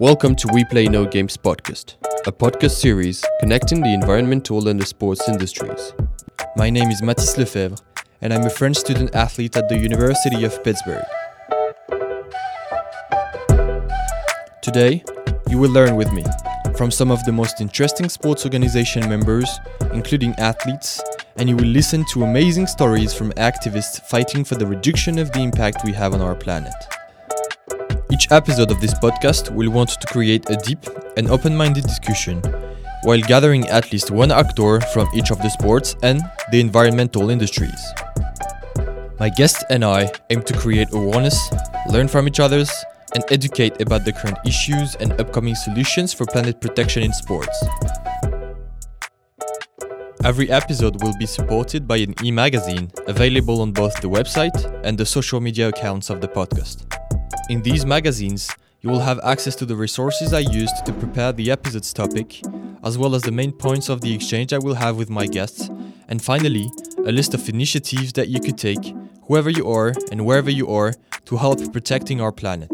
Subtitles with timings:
[0.00, 1.94] Welcome to We Play No Games podcast,
[2.26, 5.92] a podcast series connecting the environmental and the sports industries.
[6.56, 7.76] My name is Mathis Lefebvre,
[8.20, 11.04] and I'm a French student athlete at the University of Pittsburgh.
[14.62, 15.04] Today,
[15.48, 16.24] you will learn with me
[16.76, 19.48] from some of the most interesting sports organization members,
[19.92, 21.00] including athletes,
[21.36, 25.38] and you will listen to amazing stories from activists fighting for the reduction of the
[25.38, 26.74] impact we have on our planet.
[28.12, 30.78] Each episode of this podcast will want to create a deep
[31.16, 32.42] and open minded discussion
[33.02, 37.82] while gathering at least one actor from each of the sports and the environmental industries.
[39.18, 41.50] My guest and I aim to create awareness,
[41.90, 42.70] learn from each other's,
[43.14, 47.64] and educate about the current issues and upcoming solutions for planet protection in sports.
[50.24, 54.96] Every episode will be supported by an e magazine available on both the website and
[54.96, 57.03] the social media accounts of the podcast.
[57.50, 61.50] In these magazines, you will have access to the resources I used to prepare the
[61.50, 62.42] episode's topic,
[62.82, 65.70] as well as the main points of the exchange I will have with my guests,
[66.08, 68.94] and finally, a list of initiatives that you could take,
[69.26, 70.92] whoever you are and wherever you are,
[71.26, 72.70] to help protecting our planet.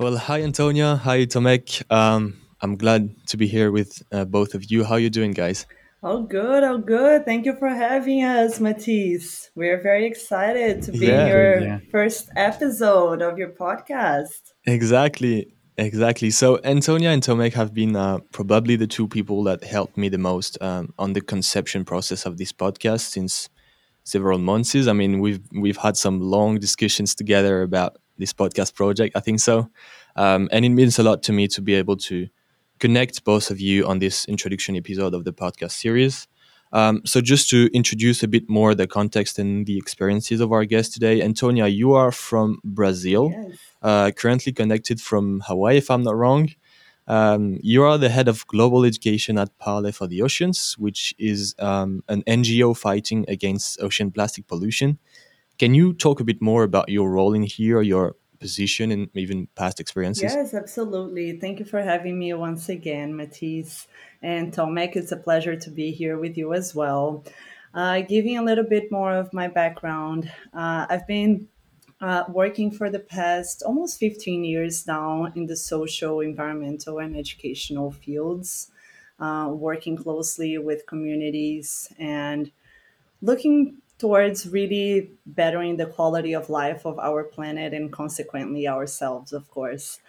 [0.00, 1.82] Well, hi Antonia, hi Tomek.
[1.92, 4.82] Um, I'm glad to be here with uh, both of you.
[4.82, 5.66] How are you doing, guys?
[6.04, 6.64] Oh, good.
[6.64, 7.24] Oh, good.
[7.24, 9.50] Thank you for having us, Mathis.
[9.54, 11.78] We're very excited to be yeah, your yeah.
[11.92, 14.52] first episode of your podcast.
[14.66, 15.54] Exactly.
[15.78, 16.30] Exactly.
[16.30, 20.18] So, Antonia and Tomek have been uh, probably the two people that helped me the
[20.18, 23.48] most um, on the conception process of this podcast since
[24.02, 24.74] several months.
[24.74, 29.16] I mean, we've we've had some long discussions together about this podcast project.
[29.16, 29.70] I think so,
[30.16, 32.26] um, and it means a lot to me to be able to
[32.82, 36.26] connect both of you on this introduction episode of the podcast series.
[36.72, 40.64] Um, so, just to introduce a bit more the context and the experiences of our
[40.64, 43.58] guest today, Antonia, you are from Brazil, yes.
[43.82, 46.48] uh, currently connected from Hawaii, if I'm not wrong.
[47.06, 51.54] Um, you are the head of global education at Parley for the Oceans, which is
[51.60, 54.98] um, an NGO fighting against ocean plastic pollution.
[55.56, 59.46] Can you talk a bit more about your role in here, your position and even
[59.54, 60.34] past experiences?
[60.34, 61.38] Yes, absolutely.
[61.38, 63.86] Thank you for having me once again, Mathis.
[64.22, 67.24] And Tomek, it's a pleasure to be here with you as well.
[67.72, 71.48] Uh, giving a little bit more of my background, uh, I've been
[72.02, 77.92] uh, working for the past almost 15 years now in the social, environmental, and educational
[77.92, 78.70] fields,
[79.20, 82.50] uh, working closely with communities and
[83.22, 89.48] looking towards really bettering the quality of life of our planet and consequently ourselves, of
[89.48, 90.00] course.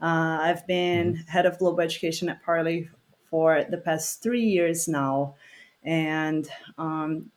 [0.00, 1.28] Uh, I've been mm-hmm.
[1.28, 2.88] head of global education at Parley
[3.28, 5.34] for the past three years now,
[5.84, 6.48] and
[6.78, 7.30] um,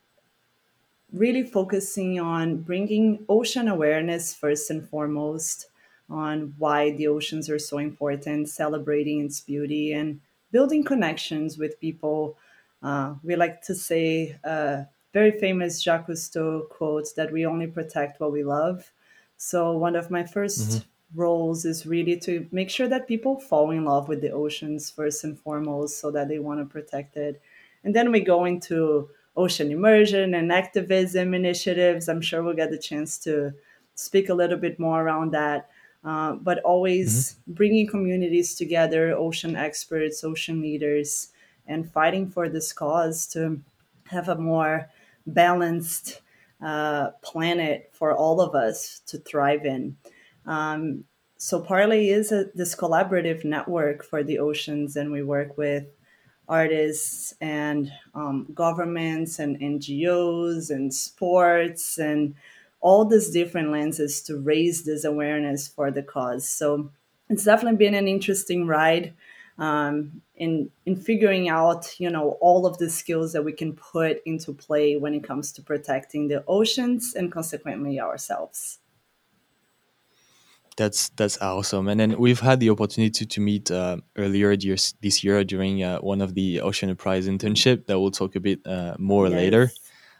[1.12, 5.66] really focusing on bringing ocean awareness first and foremost
[6.08, 10.18] on why the oceans are so important, celebrating its beauty, and
[10.50, 12.38] building connections with people.
[12.82, 14.84] Uh, we like to say, uh,
[15.16, 18.92] very famous Jacques Cousteau quote that we only protect what we love.
[19.38, 21.18] So one of my 1st mm-hmm.
[21.18, 25.24] roles is really to make sure that people fall in love with the oceans first
[25.24, 27.40] and foremost, so that they want to protect it.
[27.82, 32.10] And then we go into ocean immersion and activism initiatives.
[32.10, 33.54] I'm sure we'll get the chance to
[33.94, 35.70] speak a little bit more around that.
[36.04, 37.52] Uh, but always mm-hmm.
[37.54, 41.28] bringing communities together, ocean experts, ocean leaders,
[41.66, 43.62] and fighting for this cause to
[44.08, 44.90] have a more
[45.26, 46.22] balanced
[46.62, 49.96] uh, planet for all of us to thrive in.
[50.46, 51.04] Um,
[51.36, 55.84] so Parley is a, this collaborative network for the oceans, and we work with
[56.48, 62.34] artists and um, governments and NGOs and sports and
[62.80, 66.48] all these different lenses to raise this awareness for the cause.
[66.48, 66.90] So
[67.28, 69.12] it's definitely been an interesting ride
[69.58, 74.22] um, in in figuring out you know all of the skills that we can put
[74.26, 78.78] into play when it comes to protecting the oceans and consequently ourselves.
[80.76, 81.88] That's that's awesome.
[81.88, 86.00] And then we've had the opportunity to meet uh, earlier this, this year during uh,
[86.00, 89.36] one of the Ocean Uprise internship that we'll talk a bit uh, more yes.
[89.36, 89.70] later.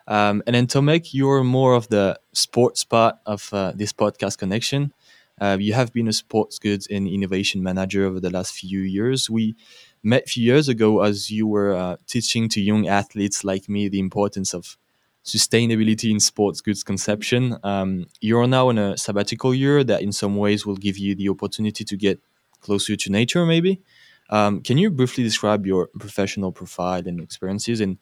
[0.09, 4.94] Um, and then Tomek, you're more of the sports part of uh, this podcast connection
[5.41, 9.29] uh, you have been a sports goods and innovation manager over the last few years.
[9.29, 9.55] We
[10.03, 13.88] met a few years ago as you were uh, teaching to young athletes like me
[13.88, 14.79] the importance of
[15.25, 17.56] sustainability in sports goods conception.
[17.65, 21.29] Um, you're now in a sabbatical year that, in some ways, will give you the
[21.29, 22.21] opportunity to get
[22.61, 23.82] closer to nature, maybe.
[24.31, 27.99] Um, can you briefly describe your professional profile and experiences and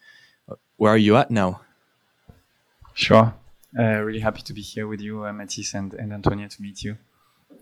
[0.49, 1.61] uh, where are you at now?
[2.95, 3.35] Sure.
[3.77, 6.83] Uh, really happy to be here with you, uh, Mathis and, and Antonia, to meet
[6.85, 6.97] you.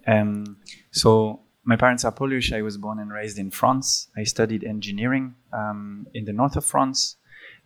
[0.06, 0.56] Um,
[0.90, 2.52] so my parents are Polish.
[2.52, 4.08] I was born and raised in France.
[4.16, 7.16] I studied engineering um, in the north of France.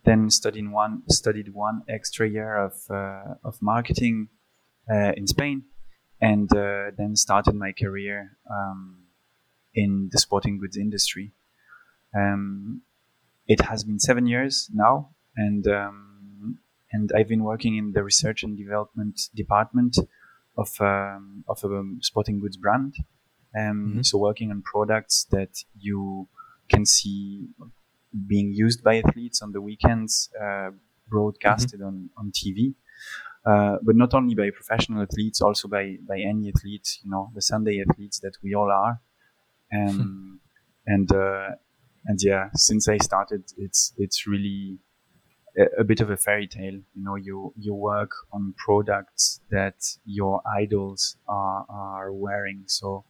[0.05, 4.29] Then studied one studied one extra year of uh, of marketing
[4.89, 5.65] uh, in Spain,
[6.21, 9.07] and uh, then started my career um,
[9.75, 11.33] in the sporting goods industry.
[12.17, 12.83] Um,
[13.49, 16.59] it has been seven years now, and um,
[16.93, 19.99] and I've been working in the research and development department
[20.57, 22.95] of um, of a sporting goods brand.
[23.57, 24.03] Um, mm-hmm.
[24.03, 26.29] So working on products that you
[26.69, 27.49] can see
[28.27, 30.71] being used by athletes on the weekends, uh,
[31.09, 31.89] broadcasted mm-hmm.
[31.89, 32.75] on on TV.
[33.47, 37.43] Uh, but not only by professional athletes, also by by any athletes, you know, the
[37.43, 39.01] Sunday athletes that we all are.
[39.73, 40.41] Um,
[40.87, 41.51] and uh,
[42.07, 44.79] and yeah, since I started, it's it's really
[45.59, 46.81] a, a, bit of a fairy tale.
[46.95, 52.65] You know, you you work on products that your idols are are wearing.
[52.67, 53.05] So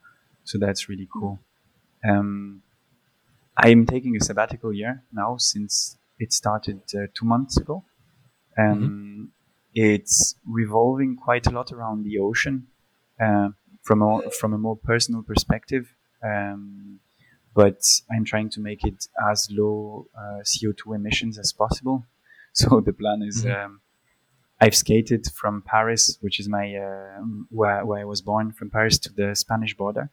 [0.44, 1.40] so that's really cool.
[2.08, 2.62] Um,
[3.56, 7.84] I'm taking a sabbatical year now since it started uh, two months ago.
[8.58, 9.24] Um, mm-hmm.
[9.74, 12.68] It's revolving quite a lot around the ocean
[13.20, 13.48] uh,
[13.82, 15.92] from a from a more personal perspective.
[16.24, 17.00] Um,
[17.54, 22.04] but I'm trying to make it as low uh, CO2 emissions as possible.
[22.62, 23.66] So the plan is mm-hmm.
[23.66, 23.80] um,
[24.60, 27.20] I've skated from Paris, which is my uh,
[27.50, 30.10] where where I was born, from Paris to the Spanish border.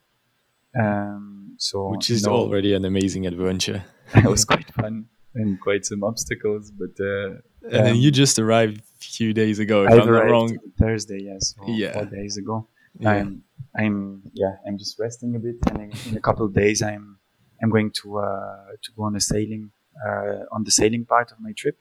[0.77, 3.85] Um, so which is no, already an amazing adventure.
[4.15, 5.05] it was quite fun
[5.35, 9.59] and quite some obstacles, but uh, and um, then you just arrived a few days
[9.59, 9.85] ago.
[9.85, 12.67] If I am not wrong, Thursday, yes, yeah, four days ago.
[12.99, 13.11] Yeah.
[13.11, 13.43] I'm,
[13.75, 17.17] I'm, yeah, I'm just resting a bit, and in, in a couple of days, I'm,
[17.61, 19.71] I'm going to uh, to go on a sailing
[20.05, 21.77] uh, on the sailing part of my trip.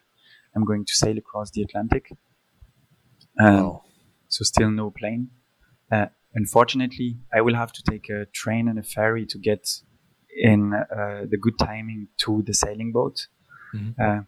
[0.54, 2.10] I'm going to sail across the Atlantic.
[3.40, 3.82] Um, wow.
[4.28, 5.30] So still no plane.
[5.90, 9.68] Uh, unfortunately, I will have to take a train and a ferry to get
[10.34, 13.26] in uh, the good timing to the sailing boat,
[13.74, 14.00] mm-hmm.
[14.02, 14.22] uh,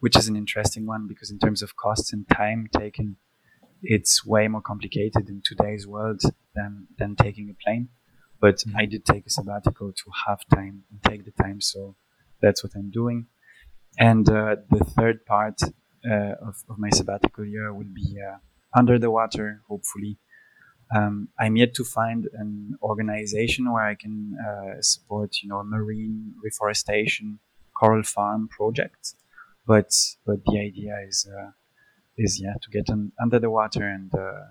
[0.00, 3.16] which is an interesting one because in terms of costs and time taken,
[3.82, 6.20] it's way more complicated in today's world
[6.54, 7.88] than than taking a plane.
[8.40, 8.76] But mm-hmm.
[8.76, 11.96] I did take a sabbatical to have time and take the time, so
[12.42, 13.26] that's what I'm doing.
[13.98, 15.60] And uh, the third part
[16.08, 18.38] uh, of, of my sabbatical year will be uh,
[18.74, 20.18] under the water, hopefully,
[20.94, 26.34] um, I'm yet to find an organization where I can uh, support, you know, marine
[26.42, 27.38] reforestation,
[27.78, 29.14] coral farm projects.
[29.66, 29.92] But
[30.26, 31.50] but the idea is uh,
[32.16, 34.46] is yeah to get on, under the water and uh,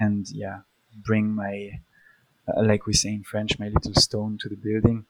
[0.00, 0.60] and yeah
[1.04, 1.70] bring my
[2.60, 5.04] like we say in French my little stone to the building.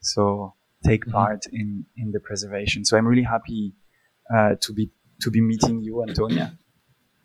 [0.00, 0.54] So
[0.84, 1.12] take mm-hmm.
[1.12, 2.84] part in in the preservation.
[2.84, 3.74] So I'm really happy
[4.34, 4.90] uh, to be
[5.22, 6.58] to be meeting you, Antonia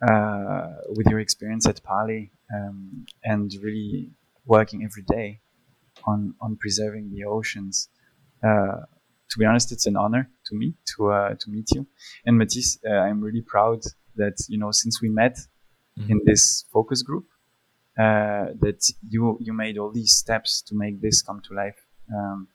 [0.01, 4.11] uh, with your experience at Parley um, and really
[4.45, 5.39] working every day
[6.05, 7.89] on on preserving the oceans.
[8.43, 8.81] Uh,
[9.29, 11.87] to be honest, it's an honor to me to uh, to meet you.
[12.25, 13.81] And Matisse, uh, I'm really proud
[14.15, 15.37] that you know since we met
[15.97, 16.11] mm-hmm.
[16.11, 17.25] in this focus group,
[17.97, 21.87] uh, that you you made all these steps to make this come to life.
[22.13, 22.47] Um,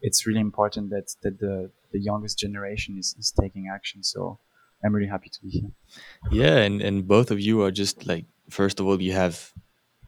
[0.00, 4.02] it's really important that that the the youngest generation is, is taking action.
[4.02, 4.38] So
[4.84, 5.70] I'm really happy to be here.
[6.30, 9.52] Yeah, and and both of you are just like first of all, you have,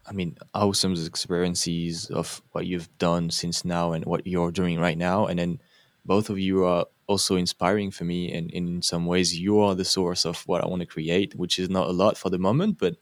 [0.06, 4.98] I mean, awesome experiences of what you've done since now and what you're doing right
[4.98, 5.60] now, and then
[6.04, 9.84] both of you are also inspiring for me, and in some ways, you are the
[9.84, 12.78] source of what I want to create, which is not a lot for the moment,
[12.78, 12.96] but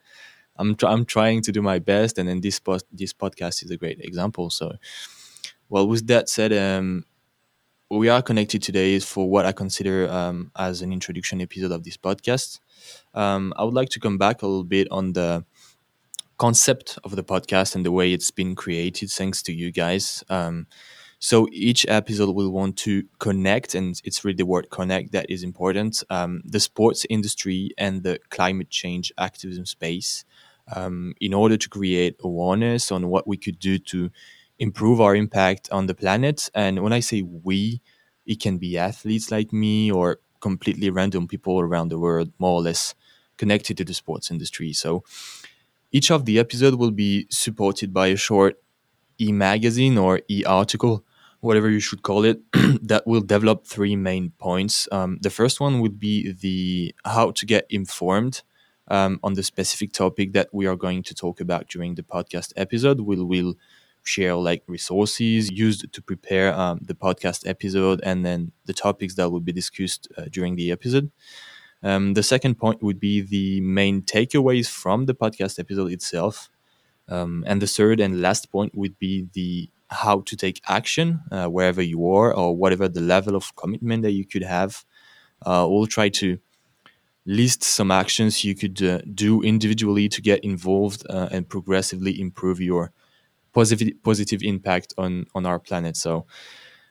[0.57, 3.71] I'm tr- I'm trying to do my best, and then this post this podcast is
[3.71, 4.50] a great example.
[4.50, 4.76] So,
[5.71, 7.05] well, with that said, um,
[7.91, 11.97] we are connected today for what I consider um, as an introduction episode of this
[11.97, 12.59] podcast.
[13.15, 15.45] Um, I would like to come back a little bit on the
[16.39, 20.25] concept of the podcast and the way it's been created, thanks to you guys.
[20.29, 20.67] Um,
[21.21, 25.45] so each episode will want to connect, and it's really the word connect that is
[25.45, 26.03] important.
[26.11, 30.25] Um, the sports industry and the climate change activism space,
[30.75, 34.11] um, in order to create awareness on what we could do to
[34.61, 36.49] improve our impact on the planet.
[36.55, 37.81] And when I say we,
[38.26, 42.62] it can be athletes like me or completely random people around the world, more or
[42.62, 42.95] less
[43.38, 44.73] connected to the sports industry.
[44.73, 45.02] So
[45.90, 48.62] each of the episode will be supported by a short
[49.21, 51.05] e-magazine or e-article,
[51.40, 52.40] whatever you should call it,
[52.83, 54.88] that will develop three main points.
[54.93, 58.43] Um, the first one would be the how to get informed
[58.88, 62.52] um, on the specific topic that we are going to talk about during the podcast
[62.57, 63.00] episode.
[63.00, 63.55] We'll will
[64.04, 69.30] share like resources used to prepare um, the podcast episode and then the topics that
[69.30, 71.11] will be discussed uh, during the episode.
[71.83, 76.50] Um, the second point would be the main takeaways from the podcast episode itself.
[77.09, 81.47] Um, and the third and last point would be the how to take action uh,
[81.47, 84.85] wherever you are or whatever the level of commitment that you could have.
[85.45, 86.38] Uh, we'll try to
[87.26, 92.61] list some actions you could uh, do individually to get involved uh, and progressively improve
[92.61, 92.92] your
[93.52, 95.97] positive positive impact on on our planet.
[95.97, 96.26] So,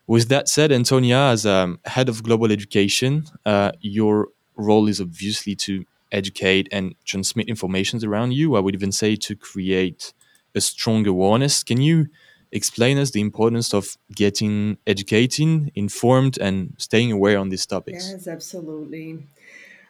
[0.08, 5.56] with that said, Antonia, as um, head of global education, uh, your role is obviously
[5.56, 8.56] to educate and transmit information around you.
[8.56, 10.14] I would even say to create
[10.56, 11.64] a strong awareness.
[11.64, 12.08] Can you
[12.52, 18.12] explain us the importance of getting educating, informed, and staying aware on these topics?
[18.14, 19.28] Yes, absolutely.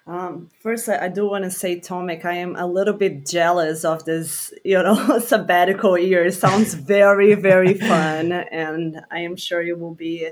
[0.10, 3.86] Um, first, I, I do want to say, Tomek, I am a little bit jealous
[3.86, 6.26] of this, you know, sabbatical year.
[6.26, 10.32] It sounds very, very fun, and I am sure it will be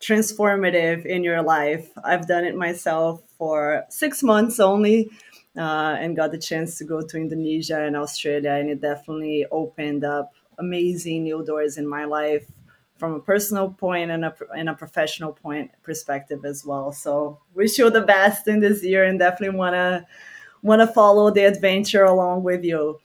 [0.00, 1.88] transformative in your life.
[2.02, 5.10] I've done it myself for six months only,
[5.56, 10.02] uh, and got the chance to go to Indonesia and Australia, and it definitely opened
[10.02, 12.50] up amazing new doors in my life
[12.98, 16.92] from a personal point and a, and a professional point perspective as well.
[16.92, 20.06] So wish you the best in this year and definitely want to
[20.62, 22.98] want to follow the adventure along with you.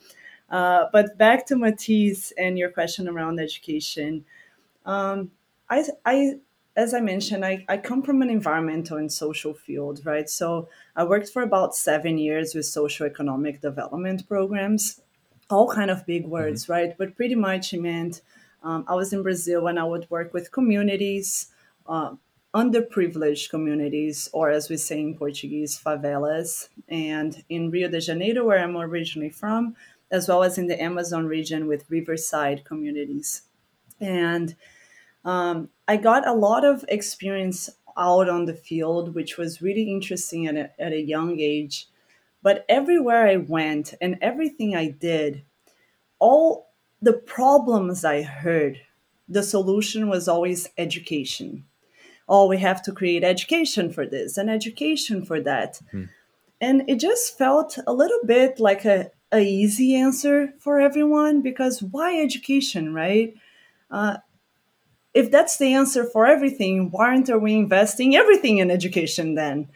[0.49, 4.25] Uh, but back to Mathis and your question around education.
[4.85, 5.31] Um,
[5.69, 6.33] I, I,
[6.75, 10.29] as I mentioned, I, I come from an environmental and social field, right?
[10.29, 15.01] So I worked for about seven years with social economic development programs,
[15.49, 16.73] all kind of big words, mm-hmm.
[16.73, 16.97] right?
[16.97, 18.21] But pretty much it meant
[18.63, 21.51] um, I was in Brazil and I would work with communities,
[21.85, 22.15] uh,
[22.55, 26.69] underprivileged communities, or as we say in Portuguese, favelas.
[26.87, 29.75] And in Rio de Janeiro, where I'm originally from,
[30.11, 33.43] as well as in the Amazon region with riverside communities.
[33.99, 34.55] And
[35.25, 40.47] um, I got a lot of experience out on the field, which was really interesting
[40.47, 41.87] at a, at a young age.
[42.41, 45.43] But everywhere I went and everything I did,
[46.19, 46.72] all
[47.03, 48.79] the problems I heard,
[49.27, 51.65] the solution was always education.
[52.29, 55.81] Oh, we have to create education for this and education for that.
[55.93, 56.09] Mm.
[56.61, 61.83] And it just felt a little bit like a, a easy answer for everyone because
[61.83, 63.33] why education, right?
[63.91, 64.17] Uh,
[65.13, 69.67] if that's the answer for everything, why aren't we investing everything in education then?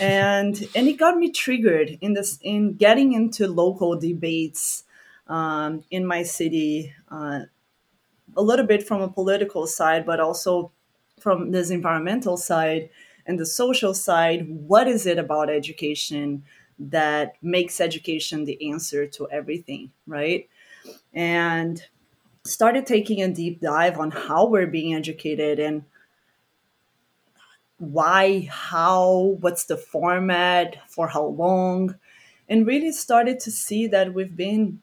[0.00, 4.82] And and it got me triggered in this in getting into local debates
[5.32, 7.40] um, in my city, uh,
[8.36, 10.70] a little bit from a political side, but also
[11.18, 12.90] from this environmental side
[13.24, 14.46] and the social side.
[14.46, 16.44] What is it about education
[16.78, 20.50] that makes education the answer to everything, right?
[21.14, 21.82] And
[22.44, 25.84] started taking a deep dive on how we're being educated and
[27.78, 31.96] why, how, what's the format, for how long,
[32.50, 34.82] and really started to see that we've been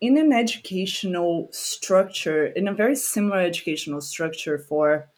[0.00, 5.08] in an educational structure, in a very similar educational structure for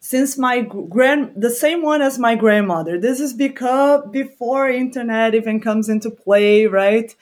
[0.00, 2.98] since my grand the same one as my grandmother.
[2.98, 7.14] This is because before internet even comes into play right?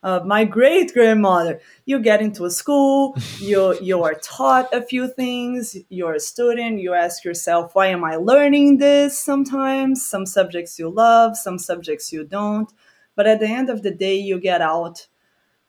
[0.00, 5.08] Uh, my great grandmother you get into a school you you are taught a few
[5.08, 10.06] things you're a student you ask yourself why am i learning this sometimes?
[10.06, 12.72] Some subjects you love some subjects you don't.
[13.16, 15.08] But at the end of the day you get out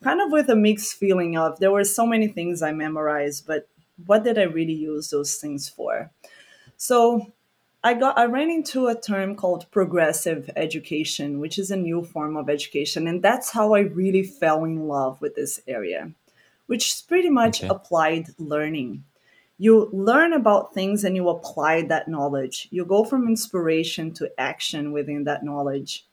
[0.04, 3.68] kind of with a mixed feeling of there were so many things I memorized, but
[4.06, 6.12] what did I really use those things for?
[6.78, 7.34] So
[7.84, 12.36] I got I ran into a term called progressive education, which is a new form
[12.36, 16.12] of education, and that's how I really fell in love with this area,
[16.68, 17.70] which is pretty much okay.
[17.70, 19.04] applied learning.
[19.58, 22.70] You learn about things and you apply that knowledge.
[22.72, 26.06] You go from inspiration to action within that knowledge.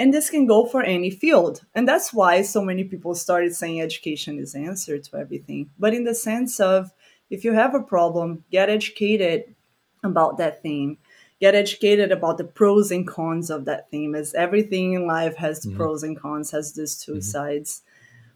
[0.00, 1.60] And this can go for any field.
[1.74, 5.68] And that's why so many people started saying education is the answer to everything.
[5.78, 6.90] But in the sense of
[7.28, 9.54] if you have a problem, get educated
[10.02, 10.96] about that theme.
[11.38, 15.66] Get educated about the pros and cons of that theme, as everything in life has
[15.66, 15.76] mm-hmm.
[15.76, 17.20] pros and cons, has these 2 mm-hmm.
[17.20, 17.82] sides.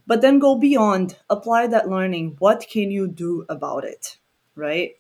[0.06, 2.36] But then go beyond, apply that learning.
[2.40, 4.18] What can you do about it?
[4.54, 4.96] Right?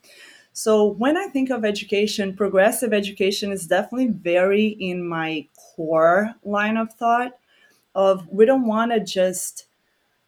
[0.56, 6.76] So when I think of education, progressive education is definitely very in my core line
[6.76, 7.32] of thought
[7.94, 9.66] of we don't want to just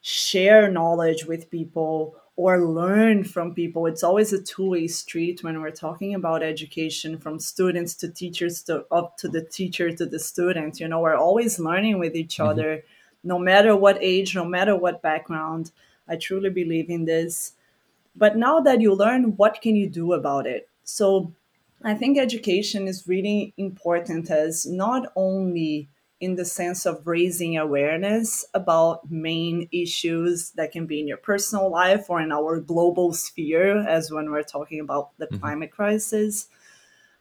[0.03, 3.87] share knowledge with people or learn from people.
[3.87, 8.85] It's always a two-way street when we're talking about education from students to teachers to
[8.93, 10.79] up to the teacher to the student.
[10.79, 12.51] You know, we're always learning with each mm-hmm.
[12.51, 12.85] other,
[13.25, 15.73] no matter what age, no matter what background.
[16.09, 17.53] I truly believe in this.
[18.15, 20.69] But now that you learn, what can you do about it?
[20.85, 21.33] So
[21.87, 25.89] I think education is really important as not only
[26.19, 31.71] in the sense of raising awareness about main issues that can be in your personal
[31.71, 35.39] life or in our global sphere, as when we're talking about the mm-hmm.
[35.39, 36.49] climate crisis,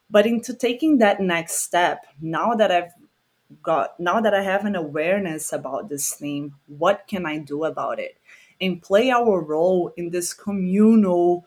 [0.09, 2.07] but into taking that next step.
[2.19, 2.93] Now that I've
[3.61, 7.99] got, now that I have an awareness about this theme, what can I do about
[7.99, 8.17] it?
[8.59, 11.45] And play our role in this communal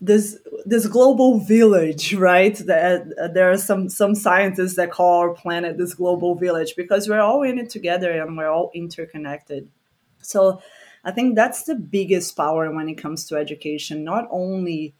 [0.00, 2.56] this this global village right?
[2.56, 7.08] That uh, there are some some scientists that call our planet this global village because
[7.08, 9.68] we're all in it together and we're all interconnected.
[10.22, 10.60] So
[11.04, 14.94] i think that's the biggest power when it comes to education not only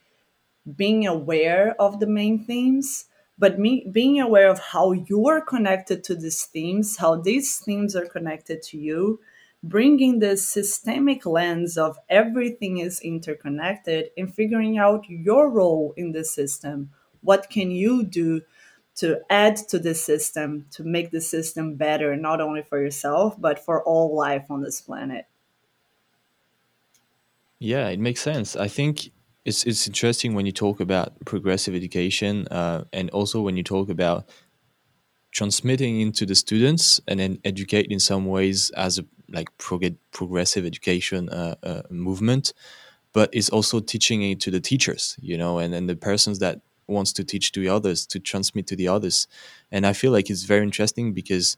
[0.76, 3.06] being aware of the main themes
[3.38, 8.06] but me being aware of how you're connected to these themes how these themes are
[8.06, 9.20] connected to you
[9.62, 16.24] bringing the systemic lens of everything is interconnected and figuring out your role in the
[16.24, 16.90] system.
[17.20, 18.42] What can you do
[18.96, 23.58] to add to the system to make the system better, not only for yourself, but
[23.64, 25.26] for all life on this planet?
[27.60, 28.56] Yeah, it makes sense.
[28.56, 29.10] I think
[29.44, 33.88] it's it's interesting when you talk about progressive education, uh, and also when you talk
[33.88, 34.28] about
[35.38, 40.66] transmitting into the students and then educate in some ways as a like prog- progressive
[40.66, 42.52] education uh, uh, movement,
[43.12, 46.60] but it's also teaching it to the teachers, you know, and, and the persons that
[46.88, 49.28] wants to teach to the others to transmit to the others.
[49.70, 51.56] And I feel like it's very interesting because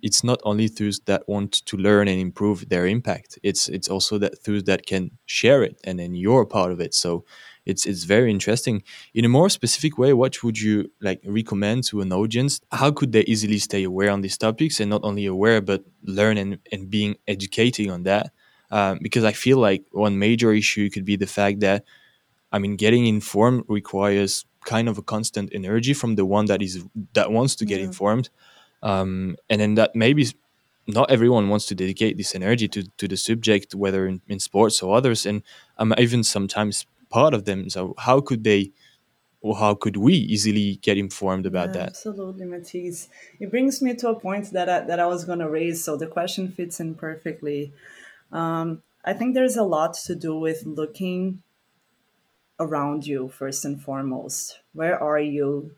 [0.00, 3.38] it's not only those that want to learn and improve their impact.
[3.42, 6.94] It's it's also that those that can share it and then you're part of it.
[6.94, 7.24] So
[7.68, 8.82] it's it's very interesting.
[9.12, 12.60] In a more specific way, what would you like recommend to an audience?
[12.72, 16.38] How could they easily stay aware on these topics and not only aware but learn
[16.38, 18.32] and, and being educating on that?
[18.70, 21.84] Um, because I feel like one major issue could be the fact that
[22.50, 26.84] I mean getting informed requires kind of a constant energy from the one that is
[27.12, 27.86] that wants to get yeah.
[27.86, 28.30] informed,
[28.82, 30.26] um, and then that maybe
[30.86, 34.82] not everyone wants to dedicate this energy to, to the subject, whether in, in sports
[34.82, 35.26] or others.
[35.26, 35.42] And
[35.76, 37.70] um, even sometimes part of them.
[37.70, 38.72] So how could they
[39.40, 41.88] or how could we easily get informed about yeah, that?
[41.90, 43.08] Absolutely, Mathis.
[43.38, 45.82] It brings me to a point that I, that I was going to raise.
[45.84, 47.72] So the question fits in perfectly.
[48.32, 51.42] Um, I think there's a lot to do with looking
[52.58, 54.58] around you first and foremost.
[54.72, 55.72] Where are you?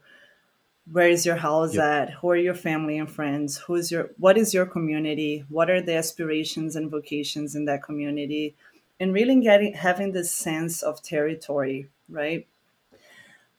[0.91, 1.85] Where is your house yep.
[1.85, 2.11] at?
[2.15, 3.59] Who are your family and friends?
[3.59, 5.45] Who's your what is your community?
[5.49, 8.57] What are the aspirations and vocations in that community?
[9.01, 12.47] And really getting having this sense of territory, right?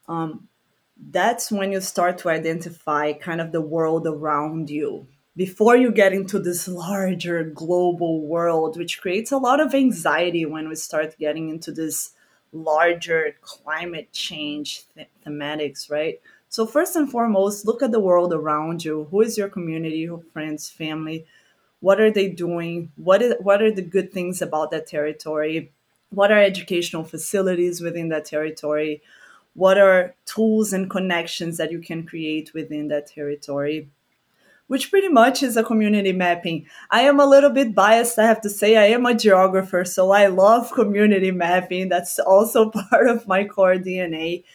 [0.07, 0.47] Um,
[1.09, 6.13] that's when you start to identify kind of the world around you before you get
[6.13, 11.49] into this larger global world, which creates a lot of anxiety when we start getting
[11.49, 12.11] into this
[12.51, 16.19] larger climate change th- thematics, right?
[16.49, 19.07] So, first and foremost, look at the world around you.
[19.09, 21.25] Who is your community, your friends, family?
[21.81, 25.71] What are they doing what is what are the good things about that territory
[26.09, 29.01] what are educational facilities within that territory
[29.53, 33.89] what are tools and connections that you can create within that territory
[34.67, 36.65] which pretty much is a community mapping.
[36.89, 38.77] I am a little bit biased, I have to say.
[38.77, 41.89] I am a geographer, so I love community mapping.
[41.89, 44.45] That's also part of my core DNA.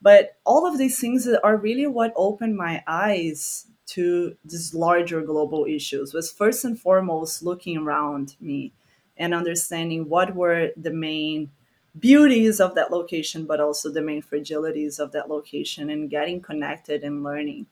[0.00, 5.64] But all of these things are really what opened my eyes to these larger global
[5.64, 8.72] issues was first and foremost looking around me
[9.16, 11.50] and understanding what were the main
[11.98, 17.02] beauties of that location, but also the main fragilities of that location and getting connected
[17.02, 17.66] and learning.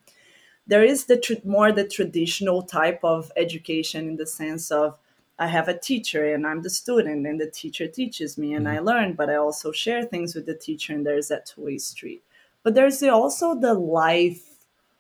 [0.67, 4.97] There is the tr- more the traditional type of education in the sense of
[5.39, 8.77] I have a teacher and I'm the student and the teacher teaches me and mm-hmm.
[8.77, 11.79] I learn, but I also share things with the teacher and there's that two way
[11.79, 12.23] street.
[12.63, 14.54] But there's also the life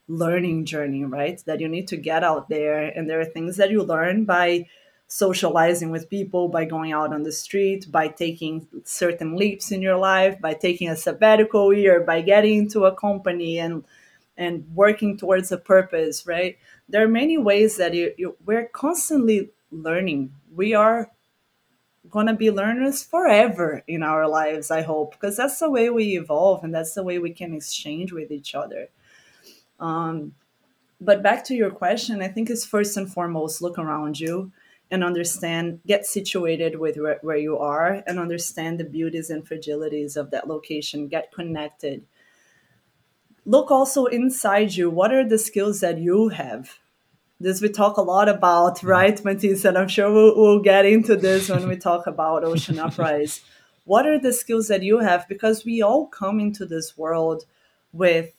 [0.08, 1.42] learning journey, right?
[1.46, 2.82] That you need to get out there.
[2.82, 4.66] And there are things that you learn by
[5.06, 9.96] socializing with people, by going out on the street, by taking certain leaps in your
[9.96, 13.84] life, by taking a sabbatical year, by getting into a company and
[14.36, 16.58] and working towards a purpose, right?
[16.88, 20.34] There are many ways that you, you we're constantly learning.
[20.52, 21.10] We are
[22.10, 26.16] going to be learners forever in our lives, I hope, because that's the way we
[26.16, 28.88] evolve and that's the way we can exchange with each other.
[29.80, 30.34] Um,
[31.00, 34.52] but back to your question, I think it's first and foremost look around you
[34.90, 40.16] and understand, get situated with where, where you are and understand the beauties and fragilities
[40.16, 42.04] of that location, get connected.
[43.44, 44.88] Look also inside you.
[44.90, 46.78] What are the skills that you have?
[47.40, 49.64] This we talk a lot about, right, Mathis?
[49.64, 53.40] And I'm sure we'll, we'll get into this when we talk about Ocean Uprise.
[53.84, 57.44] what are the skills that you have because we all come into this world
[57.92, 58.32] with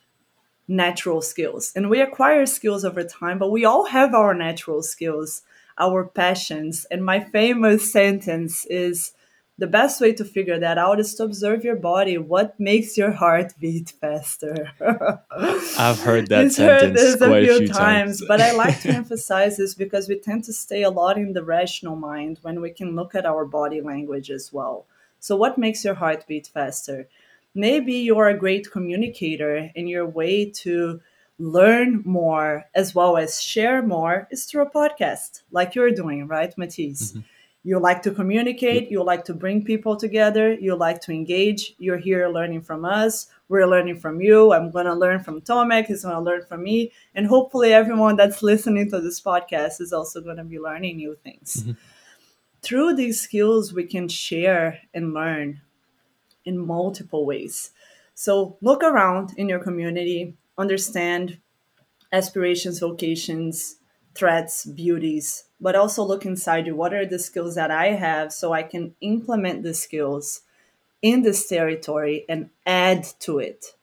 [0.68, 5.44] natural skills and we acquire skills over time but we all have our natural skills
[5.78, 9.14] our passions and my famous sentence is
[9.58, 12.18] the best way to figure that out is to observe your body.
[12.18, 14.72] What makes your heart beat faster?
[15.80, 18.24] I've heard that He's sentence heard this quite a few, few times, times.
[18.28, 21.44] but I like to emphasize this because we tend to stay a lot in the
[21.44, 24.86] rational mind when we can look at our body language as well.
[25.22, 27.08] So, what makes your heart beat faster?
[27.56, 31.02] Maybe you're a great communicator, and your way to
[31.40, 36.54] learn more as well as share more is through a podcast, like you're doing, right,
[36.58, 37.12] Mathis?
[37.12, 37.22] Mm-hmm.
[37.64, 41.74] You like to communicate you like to bring people together you like to engage.
[41.80, 44.54] You're here learning from us we're learning from you.
[44.54, 48.18] I'm going to learn from tomek he's going to learn from me and hopefully everyone
[48.18, 51.64] that's listening to this podcast is also going to be learning new things.
[51.64, 51.72] Mm-hmm.
[52.62, 55.62] through these skills we can share and learn
[56.46, 57.72] in multiple ways
[58.14, 61.38] so look around in your community understand
[62.12, 63.78] aspirations vocations
[64.14, 66.76] threats beauties but also look inside you.
[66.76, 70.42] What are the skills that I have so I can implement the skills
[71.02, 73.75] in this territory and add to it?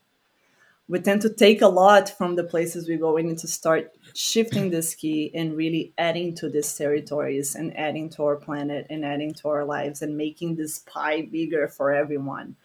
[0.88, 3.14] We tend to take a lot from the places we go.
[3.14, 8.10] We need to start shifting this key and really adding to these territories and adding
[8.10, 12.56] to our planet and adding to our lives and making this pie bigger for everyone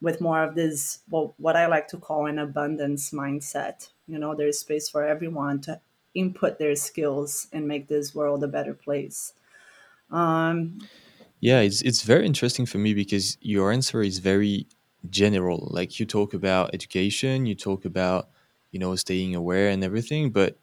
[0.00, 3.88] with more of this, well, what I like to call an abundance mindset.
[4.06, 5.80] You know, there's space for everyone to
[6.14, 9.32] input their skills and make this world a better place.
[10.10, 10.80] Um,
[11.40, 14.66] yeah, it's it's very interesting for me because your answer is very
[15.08, 15.68] general.
[15.70, 18.28] Like you talk about education, you talk about
[18.70, 20.58] you know staying aware and everything, but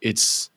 [0.00, 0.50] it's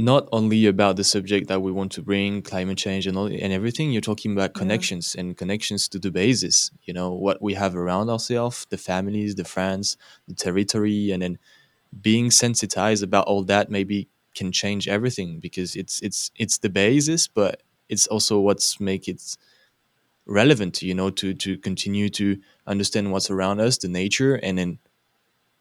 [0.00, 3.52] not only about the subject that we want to bring climate change and all and
[3.52, 5.20] everything you're talking about connections yeah.
[5.20, 9.44] and connections to the basis you know what we have around ourselves the families the
[9.44, 11.38] friends the territory and then
[12.00, 17.28] being sensitized about all that maybe can change everything because it's it's it's the basis
[17.28, 19.36] but it's also what's make it
[20.26, 24.78] relevant you know to to continue to understand what's around us the nature and then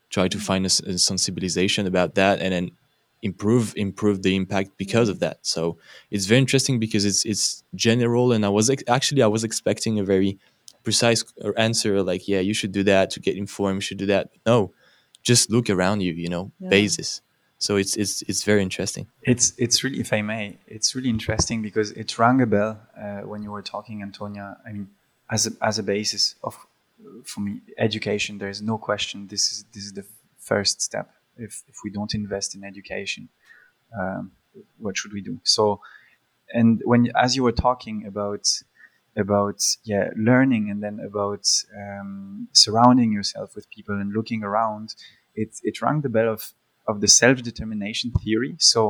[0.10, 2.72] try to find a, a sensibilization about that and then
[3.22, 5.39] improve improve the impact because of that.
[5.41, 5.78] So
[6.10, 10.00] it's very interesting because it's it's general and i was ex- actually i was expecting
[10.00, 10.38] a very
[10.84, 11.24] precise
[11.58, 14.30] answer like yeah you should do that to get informed you should do that.
[14.45, 14.72] No
[15.22, 16.69] just look around you you know yeah.
[16.69, 17.22] basis
[17.60, 19.08] so it's it's it's very interesting.
[19.24, 23.22] It's it's really if i may it's really interesting because it rang a bell uh,
[23.32, 24.58] when you were talking antonia.
[24.65, 24.88] I mean
[25.30, 26.58] as a, as a basis of
[27.26, 30.06] for me education there is no question this is this is the
[30.38, 31.12] first step.
[31.38, 33.28] If if we don't invest in education
[34.00, 34.32] um,
[34.78, 35.41] what should we do?
[35.43, 35.82] So
[36.54, 38.48] and when as you were talking about
[39.17, 41.45] about yeah learning and then about
[41.78, 44.95] um, surrounding yourself with people and looking around
[45.36, 46.54] it it rang the bell of
[46.89, 48.82] of the self determination theory so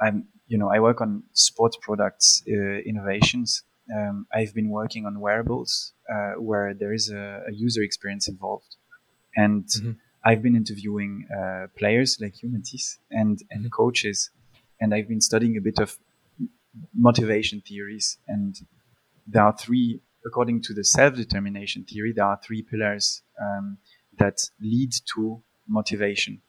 [0.00, 3.62] i'm you know i work on sports products uh, innovations
[3.96, 5.72] um, i've been working on wearables
[6.14, 8.72] uh, where there is a, a, user experience involved
[9.44, 9.92] and mm-hmm.
[10.24, 13.80] i've been interviewing uh, players like humanities and and mm-hmm.
[13.82, 14.30] coaches
[14.80, 15.98] and i've been studying a bit of
[17.08, 18.60] motivation theories and
[19.30, 23.78] there are three, according to the self-determination theory, there are three pillars um,
[24.18, 26.42] that lead to motivation.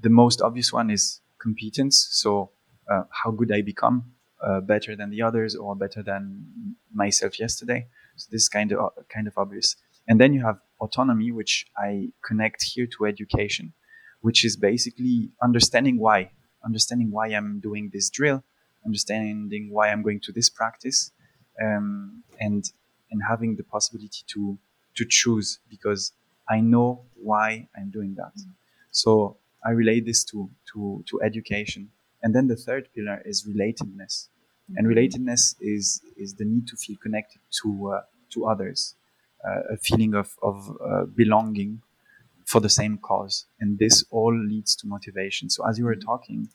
[0.00, 2.08] The most obvious one is competence.
[2.10, 2.50] So,
[2.90, 7.88] uh, how good I become, uh, better than the others, or better than myself yesterday.
[8.16, 9.76] So this is kind of kind of obvious.
[10.08, 13.72] And then you have autonomy, which I connect here to education,
[14.20, 16.30] which is basically understanding why,
[16.64, 18.44] understanding why I'm doing this drill,
[18.84, 21.12] understanding why I'm going to this practice,
[21.62, 22.64] um, and
[23.10, 24.58] and having the possibility to
[24.96, 26.12] to choose because
[26.48, 28.32] I know why I'm doing that.
[28.38, 28.52] Mm-hmm.
[28.90, 31.90] So I relate this to to to education,
[32.22, 34.76] and then the third pillar is relatedness, mm-hmm.
[34.76, 38.02] and relatedness is is the need to feel connected to uh,
[38.34, 38.94] to others,
[39.46, 41.82] uh, a feeling of of uh, belonging
[42.44, 45.50] for the same cause, and this all leads to motivation.
[45.50, 46.48] So as you were talking,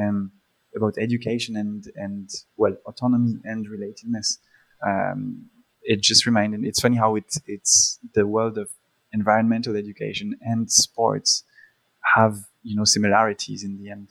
[0.00, 0.30] um,
[0.76, 4.38] about education and and well autonomy and relatedness.
[4.86, 5.46] Um,
[5.82, 8.70] it just reminded me, it's funny how it's it's the world of
[9.12, 11.44] environmental education and sports
[12.14, 14.08] have you know similarities in the end.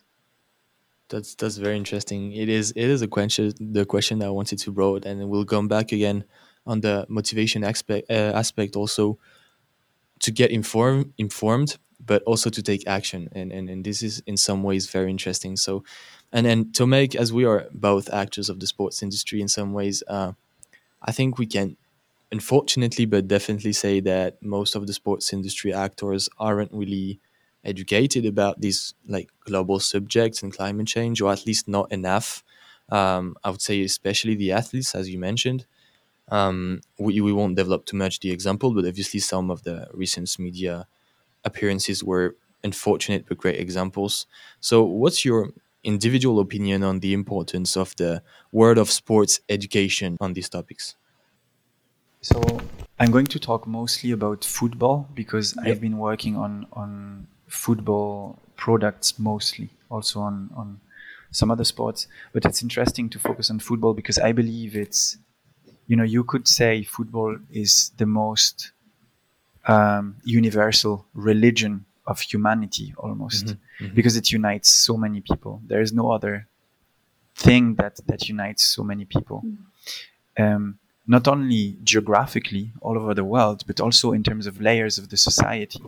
[1.10, 2.32] That's that's very interesting.
[2.34, 5.46] It is it is a question the question that I wanted to broad, and we'll
[5.46, 6.26] come back again
[6.66, 9.20] on the motivation aspect uh, aspect also
[10.20, 14.38] to get informed informed but also to take action and, and and this is in
[14.38, 15.84] some ways very interesting so
[16.32, 19.74] and and to make as we are both actors of the sports industry in some
[19.74, 20.32] ways uh,
[21.02, 21.78] I think we can,
[22.32, 27.20] unfortunately, but definitely say that most of the sports industry actors aren't really
[27.66, 32.44] educated about these like global subjects and climate change, or at least not enough.
[32.90, 35.66] Um, I would say, especially the athletes, as you mentioned.
[36.30, 40.38] Um, we, we won't develop too much the example, but obviously some of the recent
[40.40, 40.88] media
[41.44, 44.26] appearances were unfortunate but great examples.
[44.60, 45.52] So, what's your
[45.84, 50.96] individual opinion on the importance of the world of sports education on these topics?
[52.22, 52.42] So,
[53.00, 55.68] I'm going to talk mostly about football because yep.
[55.68, 60.80] I've been working on on football products mostly, also on on
[61.32, 62.08] some other sports.
[62.34, 65.18] But it's interesting to focus on football because I believe it's,
[65.88, 68.72] you know, you could say football is the most
[69.68, 73.96] um, universal religion of humanity almost mm-hmm, mm-hmm.
[73.96, 75.62] because it unites so many people.
[75.66, 76.48] There is no other
[77.36, 79.44] thing that that unites so many people.
[80.38, 85.10] Um, not only geographically all over the world, but also in terms of layers of
[85.10, 85.84] the society.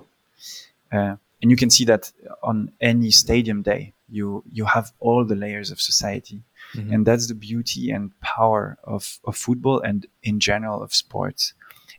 [0.91, 2.11] Uh, and you can see that
[2.43, 6.93] on any stadium day, you you have all the layers of society, mm-hmm.
[6.93, 11.53] and that's the beauty and power of of football and in general of sports,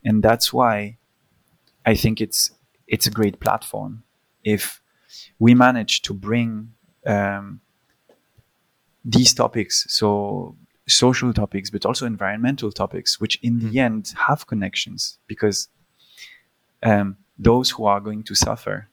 [0.05, 0.99] and that's why
[1.87, 2.51] I think it's
[2.87, 4.03] it's a great platform
[4.45, 4.81] if
[5.39, 6.73] we manage to bring
[7.07, 7.61] um,
[9.05, 13.71] these topics, so social topics, but also environmental topics, which in mm-hmm.
[13.71, 15.69] the end have connections, because
[16.83, 18.89] um, those who are going to suffer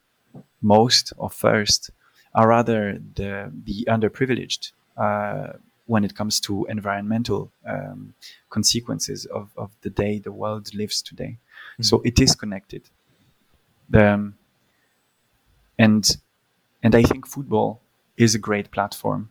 [0.65, 1.91] most or first
[2.33, 5.53] are rather the the underprivileged uh,
[5.85, 8.13] when it comes to environmental um,
[8.49, 11.37] consequences of, of the day the world lives today.
[11.73, 11.83] Mm-hmm.
[11.83, 12.81] So it is connected.
[13.93, 14.35] Um,
[15.77, 16.17] and
[16.83, 17.81] and I think football
[18.17, 19.29] is a great platform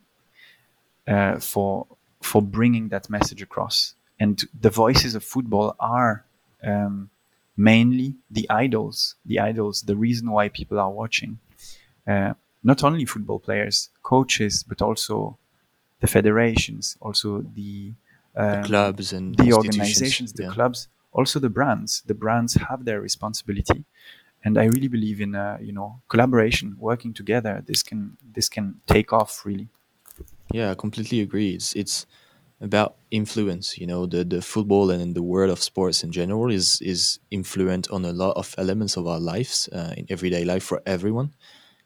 [1.09, 1.87] uh, for
[2.23, 3.95] for bringing that message across.
[4.21, 6.25] And the voices of football are
[6.63, 7.11] um,
[7.57, 11.39] mainly the idols, the idols, the reason why people are watching.
[12.07, 15.39] Uh, not only football players, coaches, but also
[16.01, 17.93] the federations, also the,
[18.37, 20.51] um, the clubs and the organizations, the yeah.
[20.51, 22.03] clubs, also the brands.
[22.07, 23.85] The brands have their responsibility
[24.45, 27.63] and I really believe in uh, you know collaboration, working together.
[27.67, 29.69] This can this can take off really.
[30.53, 31.55] Yeah, I completely agree.
[31.55, 32.07] It's it's
[32.65, 33.79] about influence.
[33.79, 37.91] You know, the the football and the world of sports in general is is influent
[37.91, 41.35] on a lot of elements of our lives uh, in everyday life for everyone,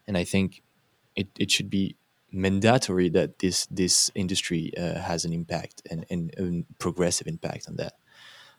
[0.07, 0.63] and I think
[1.15, 1.95] it, it should be
[2.31, 7.75] mandatory that this this industry uh, has an impact and, and a progressive impact on
[7.75, 7.93] that.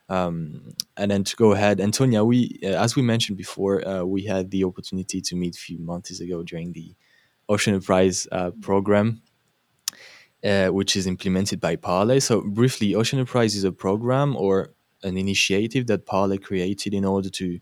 [0.09, 4.25] Um, and then to go ahead, Antonia, we uh, as we mentioned before, uh, we
[4.25, 6.95] had the opportunity to meet a few months ago during the
[7.49, 9.23] Ocean Uprise uh, program,
[10.45, 12.21] uh, which is implemented by Parley.
[12.21, 14.73] So briefly, Ocean Uprise is a program or
[15.03, 17.61] an initiative that Parley created in order to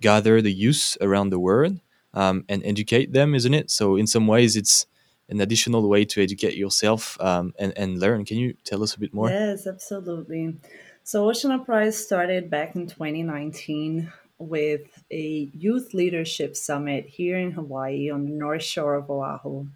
[0.00, 1.80] gather the youth around the world
[2.14, 3.70] um, and educate them, isn't it?
[3.70, 4.86] So in some ways, it's
[5.28, 8.24] an additional way to educate yourself um, and, and learn.
[8.24, 9.30] Can you tell us a bit more?
[9.30, 10.56] Yes, absolutely.
[11.04, 18.10] So Ocean Uprise started back in 2019 with a youth leadership summit here in Hawaii
[18.10, 19.66] on the North Shore of Oahu,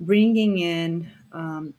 [0.00, 1.74] bringing in um,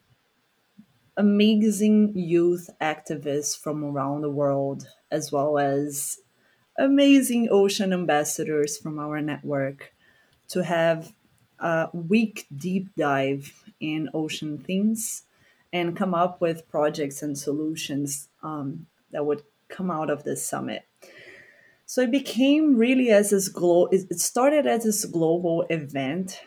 [1.18, 6.20] amazing youth activists from around the world, as well as
[6.78, 9.94] amazing ocean ambassadors from our network
[10.48, 11.12] to have
[11.60, 15.24] a week deep dive in ocean themes
[15.74, 20.84] and come up with projects and solutions um, that would come out of this summit.
[21.88, 23.90] So it became really as this global.
[23.92, 26.42] It started as this global event,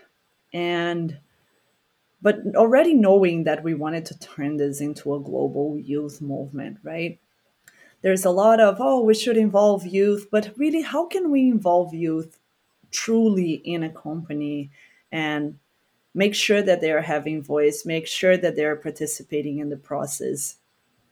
[0.53, 1.19] and
[2.23, 7.19] but already knowing that we wanted to turn this into a global youth movement, right?
[8.03, 11.95] There's a lot of oh, we should involve youth, but really, how can we involve
[11.95, 12.39] youth
[12.91, 14.71] truly in a company
[15.13, 15.59] and
[16.15, 19.77] make sure that they are having voice, make sure that they are participating in the
[19.77, 20.57] process.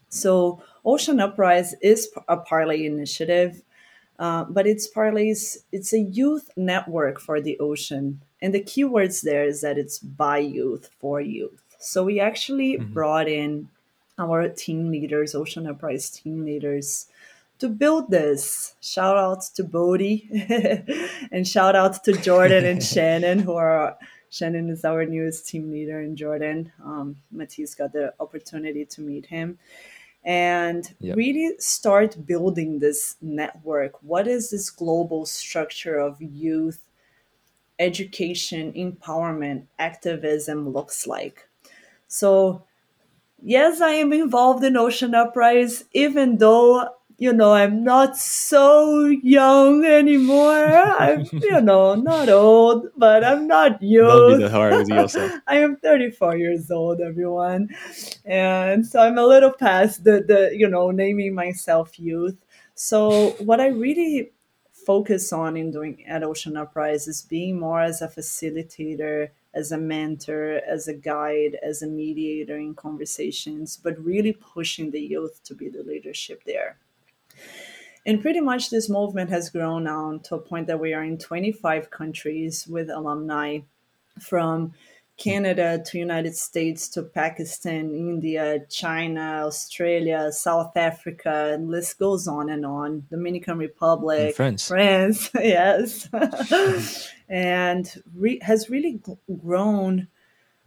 [0.08, 3.62] So Ocean Uprise is a Parley initiative,
[4.18, 9.44] uh, but it's Parley's it's a youth network for the ocean, and the keywords there
[9.44, 11.62] is that it's by youth for youth.
[11.78, 12.92] So we actually mm-hmm.
[12.92, 13.68] brought in
[14.18, 17.06] our team leaders, Ocean Uprise team leaders,
[17.58, 18.74] to build this.
[18.80, 20.28] Shout out to Bodie
[21.32, 23.96] and shout out to Jordan and Shannon who are
[24.30, 26.70] Shannon is our newest team leader in Jordan.
[26.84, 29.58] Um, Mathis got the opportunity to meet him
[30.24, 31.16] and yep.
[31.16, 34.02] really start building this network.
[34.02, 36.87] What is this global structure of youth
[37.78, 41.48] education, empowerment, activism looks like?
[42.08, 42.64] So
[43.42, 46.88] yes, I am involved in Ocean Uprise, even though
[47.18, 50.76] you know I'm not so young anymore.
[50.98, 54.06] I'm you know not old, but I'm not young.
[54.08, 55.32] Don't be that hard with yourself.
[55.46, 57.70] I am 34 years old, everyone,
[58.24, 62.36] and so I'm a little past the the you know naming myself youth.
[62.74, 64.30] So what I really
[64.88, 69.76] focus on in doing at Ocean Uprise is being more as a facilitator as a
[69.76, 75.54] mentor, as a guide, as a mediator in conversations, but really pushing the youth to
[75.54, 76.78] be the leadership there.
[78.06, 81.18] And pretty much this movement has grown now to a point that we are in
[81.18, 83.58] 25 countries with alumni
[84.18, 84.72] from
[85.18, 92.48] Canada to United States to Pakistan, India, China, Australia, South Africa, and list goes on
[92.48, 93.04] and on.
[93.10, 96.08] Dominican Republic, and France, France, yes,
[97.28, 99.00] and re- has really
[99.42, 100.06] grown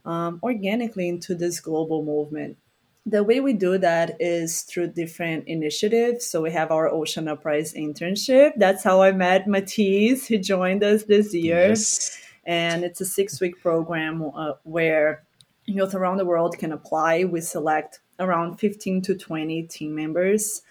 [0.03, 2.57] um, organically into this global movement.
[3.05, 6.27] The way we do that is through different initiatives.
[6.27, 8.51] So we have our Ocean Uprise internship.
[8.57, 10.27] That's how I met Mathis.
[10.27, 11.69] He joined us this year.
[11.69, 15.23] Yes and it's a six week program uh, where
[15.65, 17.23] youth around the world can apply.
[17.23, 20.61] We select around 15 to 20 team members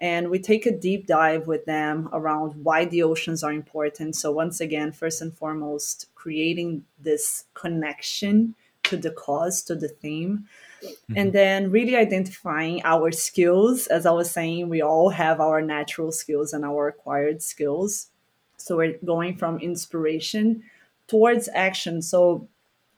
[0.00, 4.14] and we take a deep dive with them around why the oceans are important.
[4.14, 10.46] So, once again, first and foremost, creating this connection to the cause, to the theme.
[10.82, 11.14] Mm-hmm.
[11.16, 13.88] And then really identifying our skills.
[13.88, 18.08] As I was saying, we all have our natural skills and our acquired skills.
[18.56, 20.62] So, we're going from inspiration
[21.08, 22.00] towards action.
[22.02, 22.48] So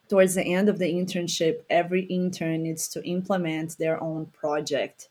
[0.08, 5.08] towards the end of the internship, every intern needs to implement their own project.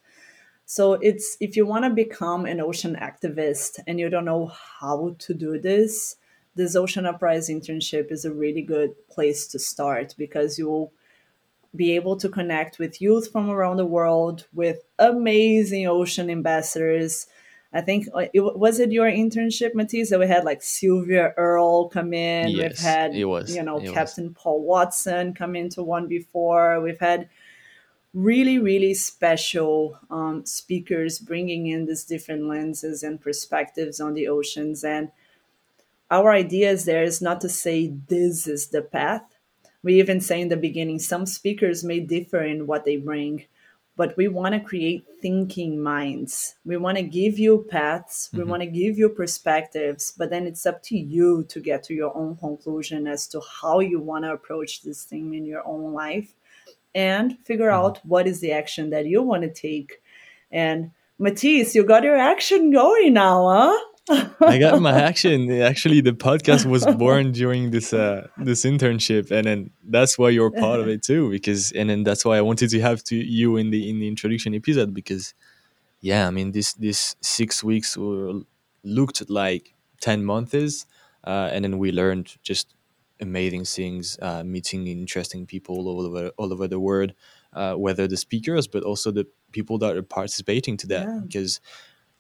[0.66, 5.16] So it's if you want to become an ocean activist and you don't know how
[5.18, 6.18] to do this,
[6.56, 10.92] this Ocean Uprise internship is a really good place to start because you will
[11.76, 17.28] be able to connect with youth from around the world with amazing ocean ambassadors
[17.72, 21.90] I think uh, it was it your internship, Mathis, that we had like Sylvia Earle
[21.90, 22.50] come in.
[22.50, 24.34] Yes, We've had it was, you know it Captain was.
[24.36, 26.82] Paul Watson come into one before.
[26.82, 27.30] We've had
[28.16, 34.84] really really special um, speakers bringing in these different lenses and perspectives on the oceans.
[34.84, 35.12] And
[36.10, 39.38] our idea is there is not to say this is the path.
[39.84, 43.46] We even say in the beginning some speakers may differ in what they bring
[44.00, 46.56] but we want to create thinking minds.
[46.64, 48.50] We want to give you paths, we mm-hmm.
[48.50, 52.16] want to give you perspectives, but then it's up to you to get to your
[52.16, 56.34] own conclusion as to how you want to approach this thing in your own life
[56.96, 57.88] and figure mm-hmm.
[57.88, 60.02] out what is the action that you want to take.
[60.50, 63.80] And Mathis, you got your action going now, huh?
[64.10, 65.52] I got my action.
[65.62, 70.52] Actually, the podcast was born during this uh, this internship, and then that's why you're
[70.52, 71.30] part of it too.
[71.30, 74.08] Because and then that's why I wanted to have to you in the in the
[74.08, 75.34] introduction episode because,
[76.02, 78.42] yeah, I mean this this six weeks were,
[78.84, 80.86] looked like ten months,
[81.24, 82.74] uh, and then we learned just
[83.22, 87.14] amazing things, uh, meeting interesting people all over all over the world,
[87.54, 91.20] uh, whether the speakers but also the people that are participating to that yeah.
[91.24, 91.60] because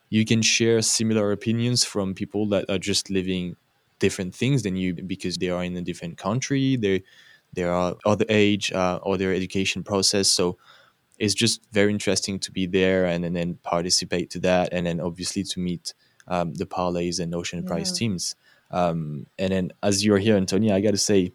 [0.10, 3.56] you can share similar opinions from people that are just living
[4.00, 7.04] different things than you because they are in a different country they
[7.54, 10.58] they are other age uh, or their education process so
[11.18, 15.02] it's just very interesting to be there and, and then participate to that and then
[15.02, 15.94] obviously to meet
[16.30, 17.68] um, the Parley's and ocean yeah.
[17.68, 18.36] prize teams
[18.72, 21.34] um, and then as you're here antonia i gotta say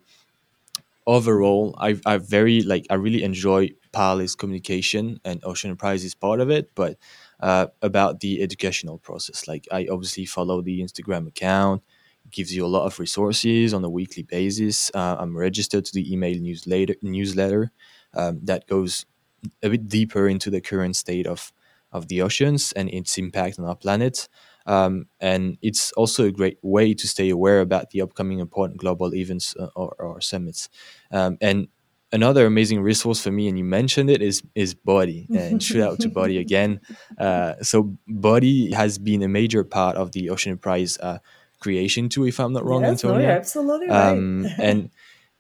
[1.06, 6.40] overall i i very like i really enjoy Parley's communication and Ocean Uprise is part
[6.40, 6.96] of it but
[7.44, 9.46] uh, about the educational process.
[9.46, 11.82] Like I obviously follow the Instagram account,
[12.24, 14.90] it gives you a lot of resources on a weekly basis.
[14.94, 17.70] Uh, I'm registered to the email newsletter newsletter
[18.14, 19.04] um, that goes
[19.62, 21.52] a bit deeper into the current state of
[21.92, 24.26] of the oceans and its impact on our planet.
[24.66, 29.14] Um, and it's also a great way to stay aware about the upcoming important global
[29.14, 30.70] events uh, or, or, summits.
[31.12, 31.68] Um, and
[32.14, 35.26] another amazing resource for me, and you mentioned it, is is Body.
[35.34, 36.80] And shout out to Body again.
[37.18, 41.18] Uh, so Body has been a major part of the Ocean Uprise uh,
[41.64, 43.18] creation too, if I'm not wrong, yes, Antonia.
[43.18, 44.54] No, you're absolutely um, right.
[44.58, 44.90] and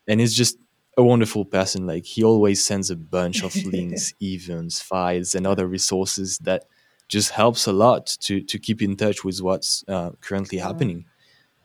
[0.08, 0.58] and he's just
[0.96, 1.86] a wonderful person.
[1.86, 6.64] Like he always sends a bunch of links, events, files, and other resources that
[7.08, 11.04] just helps a lot to to keep in touch with what's uh, currently happening.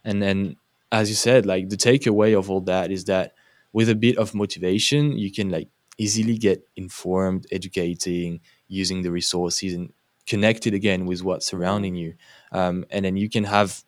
[0.03, 0.57] And then,
[0.91, 3.33] as you said, like the takeaway of all that is that
[3.73, 9.73] with a bit of motivation, you can like easily get informed, educating, using the resources,
[9.73, 9.91] and
[10.25, 12.13] connected again with what's surrounding you.
[12.51, 13.83] Um, and then you can have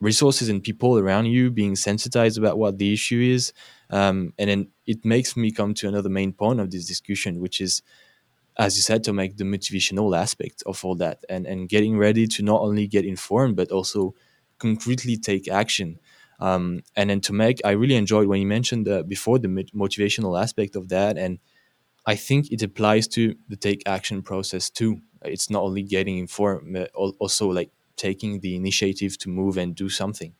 [0.00, 3.52] resources and people around you being sensitized about what the issue is.
[3.90, 7.60] Um, and then it makes me come to another main point of this discussion, which
[7.60, 7.82] is
[8.58, 12.26] as you said, to make the motivational aspect of all that and, and getting ready
[12.26, 14.14] to not only get informed, but also
[14.58, 15.98] concretely take action.
[16.40, 20.40] Um, and then to make, I really enjoyed when you mentioned the, before the motivational
[20.40, 21.18] aspect of that.
[21.18, 21.38] And
[22.06, 25.00] I think it applies to the take action process too.
[25.24, 30.34] It's not only getting informed, also like taking the initiative to move and do something.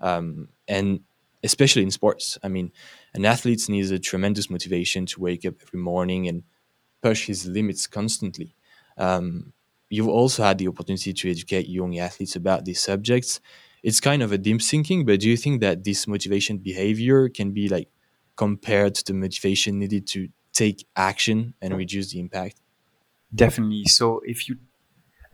[0.00, 1.00] Um, and
[1.42, 2.72] especially in sports, I mean,
[3.14, 6.42] an athlete needs a tremendous motivation to wake up every morning and
[7.02, 8.56] push his limits constantly.
[8.98, 9.52] Um,
[9.88, 13.40] you've also had the opportunity to educate young athletes about these subjects.
[13.84, 17.52] It's kind of a deep thinking, but do you think that this motivation behavior can
[17.52, 17.90] be like
[18.34, 22.62] compared to the motivation needed to take action and reduce the impact?
[23.34, 23.84] Definitely.
[23.84, 24.56] So if you,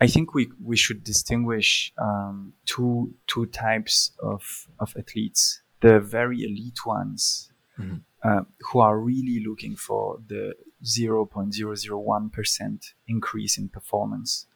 [0.01, 5.63] I think we we should distinguish um, two two types of of athletes.
[5.81, 7.99] The very elite ones, mm-hmm.
[8.29, 14.47] uh, who are really looking for the 0.001% increase in performance.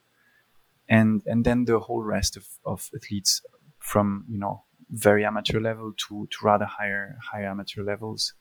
[0.88, 3.42] And, and then the whole rest of, of athletes
[3.84, 8.34] from, you know, very amateur level to, to rather higher, higher amateur levels.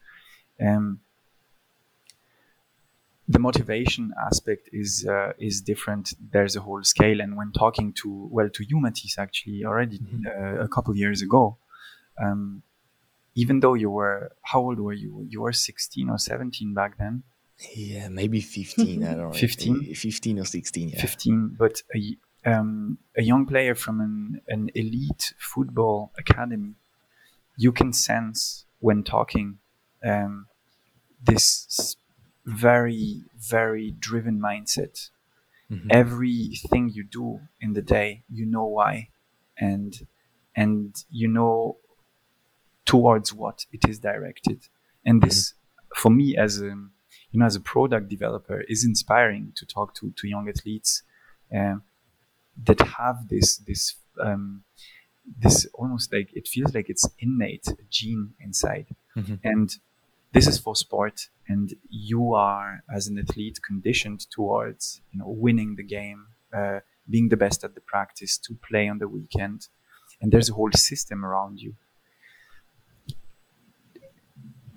[0.60, 1.00] Um,
[3.28, 6.14] the motivation aspect is uh, is different.
[6.32, 10.28] There's a whole scale, and when talking to well to you, Mathis, actually already mm-hmm.
[10.28, 11.58] uh, a couple years ago,
[12.22, 12.64] um,
[13.36, 15.26] even though you were how old were you?
[15.30, 17.24] You were 16 or 17 back then.
[17.76, 19.04] Yeah, maybe 15.
[19.04, 19.32] I don't know.
[19.34, 19.96] 15?
[19.96, 21.02] 15 or 16, yeah.
[21.02, 21.56] 15.
[21.58, 26.76] But a, um, a young player from an, an elite football academy,
[27.58, 29.60] you can sense when talking
[30.04, 30.48] um,
[31.24, 31.96] this
[32.46, 35.10] very, very driven mindset.
[35.72, 35.88] Mm-hmm.
[35.92, 39.10] Everything you do in the day, you know why,
[39.58, 40.08] and
[40.56, 41.78] and you know
[42.86, 44.68] towards what it is directed.
[45.06, 46.02] And this, mm-hmm.
[46.02, 46.76] for me, as a
[47.32, 51.02] you know, as a product developer, is inspiring to talk to to young athletes
[51.56, 51.76] uh,
[52.62, 54.64] that have this this um,
[55.40, 59.36] this almost like it feels like it's innate gene inside, mm-hmm.
[59.44, 59.78] and
[60.34, 61.30] this is for sport.
[61.48, 66.80] And you are as an athlete conditioned towards you know winning the game, uh,
[67.10, 69.68] being the best at the practice, to play on the weekend,
[70.22, 71.76] and there's a whole system around you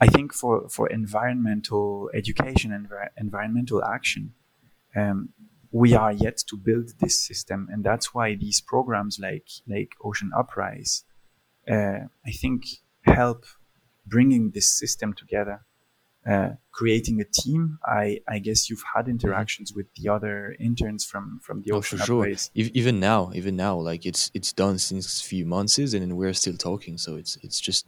[0.01, 4.35] I think for, for environmental education and envir- environmental action,
[4.95, 5.31] um,
[5.73, 10.31] we are yet to build this system, and that's why these programs like like Ocean
[10.37, 11.05] Uprise,
[11.71, 12.65] uh, I think,
[13.03, 13.45] help
[14.07, 15.65] bringing this system together,
[16.29, 17.79] uh, creating a team.
[17.85, 21.99] I, I guess you've had interactions with the other interns from from the oh, Ocean
[21.99, 22.51] for Uprise.
[22.55, 22.71] sure.
[22.75, 26.57] Even now, even now, like it's it's done since a few months, and we're still
[26.57, 26.99] talking.
[26.99, 27.87] So it's it's just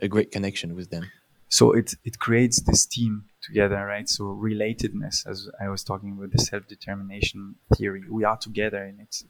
[0.00, 1.10] a great connection with them
[1.48, 4.08] so it it creates this team together right?
[4.08, 8.02] So relatedness as i was talking about the self-determination theory.
[8.10, 9.22] We are together in it.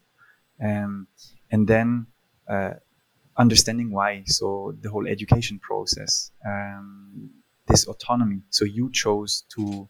[0.62, 1.09] Um,
[1.51, 2.07] and then
[2.49, 2.75] uh,
[3.37, 4.23] understanding why.
[4.27, 7.31] So the whole education process um,
[7.67, 8.43] this autonomy.
[8.51, 9.89] So you chose to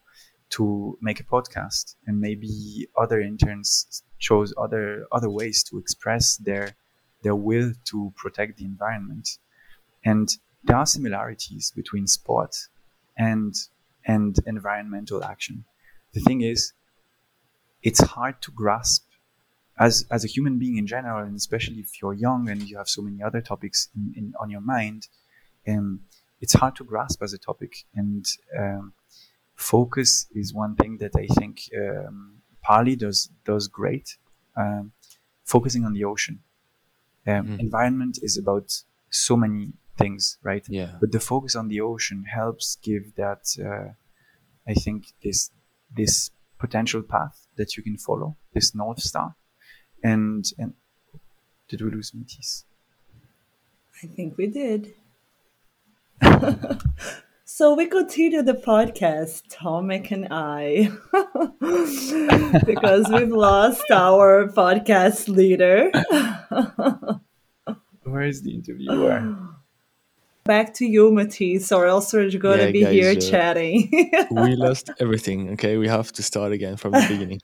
[0.49, 6.75] to make a podcast and maybe other interns chose other other ways to express their
[7.23, 9.29] their will to protect the environment.
[10.05, 10.29] And
[10.67, 12.57] there are similarities between sport
[13.17, 13.55] and
[14.05, 15.65] and environmental action.
[16.13, 16.73] The thing is,
[17.83, 19.05] it's hard to grasp
[19.79, 22.89] as as a human being in general, and especially if you're young and you have
[22.89, 25.09] so many other topics in, in on your mind.
[25.69, 26.01] Um,
[26.41, 28.25] it's hard to grasp as a topic, and
[28.59, 28.93] um,
[29.55, 34.17] focus is one thing that I think um, Parley does does great.
[34.57, 34.93] Um,
[35.45, 36.41] focusing on the ocean,
[37.27, 37.61] mm.
[37.61, 40.65] environment is about so many things, right?
[40.69, 40.93] Yeah.
[41.01, 43.93] But the focus on the ocean helps give that, uh,
[44.69, 45.51] I think, this
[45.95, 49.37] this potential path that you can follow, this north star,
[50.03, 50.75] and and
[51.69, 52.65] did we lose Mathis?
[54.03, 54.95] I think we did.
[57.45, 60.91] so we continue the podcast, Tomek and I,
[62.67, 65.91] because we've lost our podcast leader.
[68.05, 69.56] Where is the interviewer?
[70.47, 74.11] Back to you, Mathis, or else we're going yeah, to be guys, here uh, chatting.
[74.31, 75.51] we lost everything.
[75.55, 77.41] Okay, we have to start again from the beginning.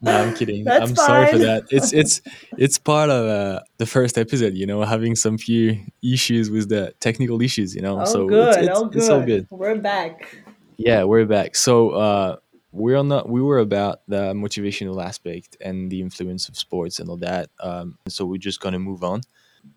[0.00, 0.64] no, I'm kidding.
[0.64, 1.06] That's I'm fine.
[1.06, 1.64] sorry for that.
[1.70, 2.20] It's it's
[2.56, 4.54] it's part of uh, the first episode.
[4.54, 7.74] You know, having some few issues with the technical issues.
[7.74, 8.48] You know, oh, so good.
[8.48, 8.96] It's, it's, oh, good.
[8.96, 9.46] it's all good.
[9.50, 10.36] We're back.
[10.76, 11.56] Yeah, we're back.
[11.56, 11.90] So.
[11.90, 12.36] uh
[12.74, 17.08] we're on the, we were about the motivational aspect and the influence of sports and
[17.08, 17.48] all that.
[17.60, 19.20] Um, so we're just gonna move on.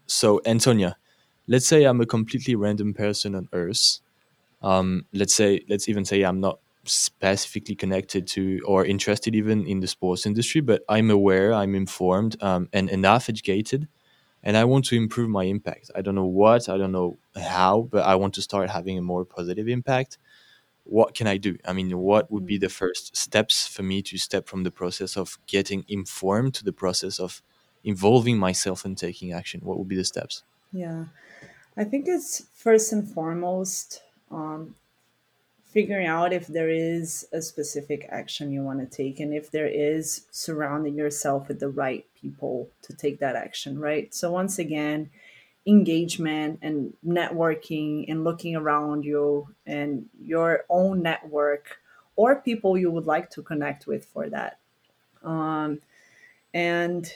[0.07, 0.97] So Antonia,
[1.47, 3.99] let's say I'm a completely random person on Earth.
[4.61, 9.79] Um, let's say, let's even say I'm not specifically connected to or interested even in
[9.79, 13.87] the sports industry, but I'm aware, I'm informed, um, and enough educated,
[14.43, 15.91] and I want to improve my impact.
[15.95, 19.01] I don't know what, I don't know how, but I want to start having a
[19.01, 20.17] more positive impact.
[20.85, 21.57] What can I do?
[21.65, 25.17] I mean, what would be the first steps for me to step from the process
[25.17, 27.41] of getting informed to the process of
[27.83, 29.59] involving myself and taking action?
[29.63, 30.43] What would be the steps?
[30.71, 31.05] Yeah,
[31.77, 34.01] I think it's first and foremost
[34.31, 34.75] um,
[35.65, 39.67] figuring out if there is a specific action you want to take and if there
[39.67, 44.13] is surrounding yourself with the right people to take that action right?
[44.13, 45.11] So once again
[45.67, 51.77] engagement and networking and looking around you and your own network
[52.15, 54.57] or people you would like to connect with for that.
[55.23, 55.81] Um,
[56.53, 57.11] and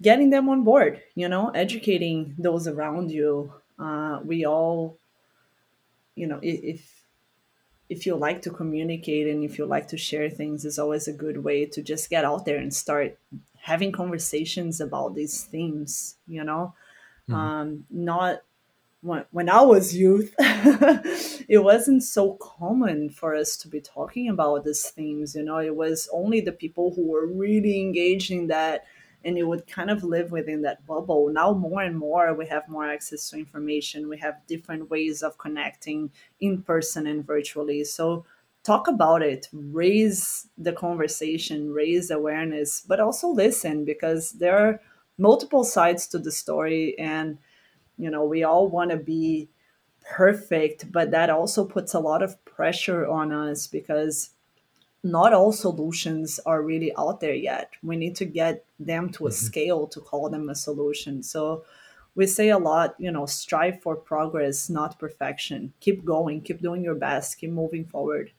[0.00, 3.52] getting them on board you know educating those around you.
[3.78, 4.98] Uh, we all
[6.14, 6.98] you know if
[7.88, 11.12] if you like to communicate and if you like to share things is always a
[11.12, 13.18] good way to just get out there and start
[13.60, 16.74] having conversations about these themes you know?
[17.28, 17.34] Mm-hmm.
[17.34, 18.42] um, not
[19.00, 24.64] when, when i was youth it wasn't so common for us to be talking about
[24.64, 25.58] these themes you know?
[25.58, 28.84] It was only the people who were really engaged in that
[29.24, 31.28] and you would kind of live within that bubble.
[31.28, 34.08] Now, more and more, we have more access to information.
[34.08, 36.10] We have different ways of connecting
[36.40, 37.84] in person and virtually.
[37.84, 38.24] So,
[38.64, 44.80] talk about it, raise the conversation, raise awareness, but also listen because there are
[45.16, 46.98] multiple sides to the story.
[46.98, 47.38] And,
[47.96, 49.48] you know, we all want to be
[50.02, 54.30] perfect, but that also puts a lot of pressure on us because
[55.02, 57.70] not all solutions are really out there yet.
[57.82, 59.46] We need to get them to a mm-hmm.
[59.46, 61.22] scale to call them a solution.
[61.22, 61.64] So
[62.14, 65.72] we say a lot, you know, strive for progress, not perfection.
[65.78, 68.32] Keep going, keep doing your best, keep moving forward.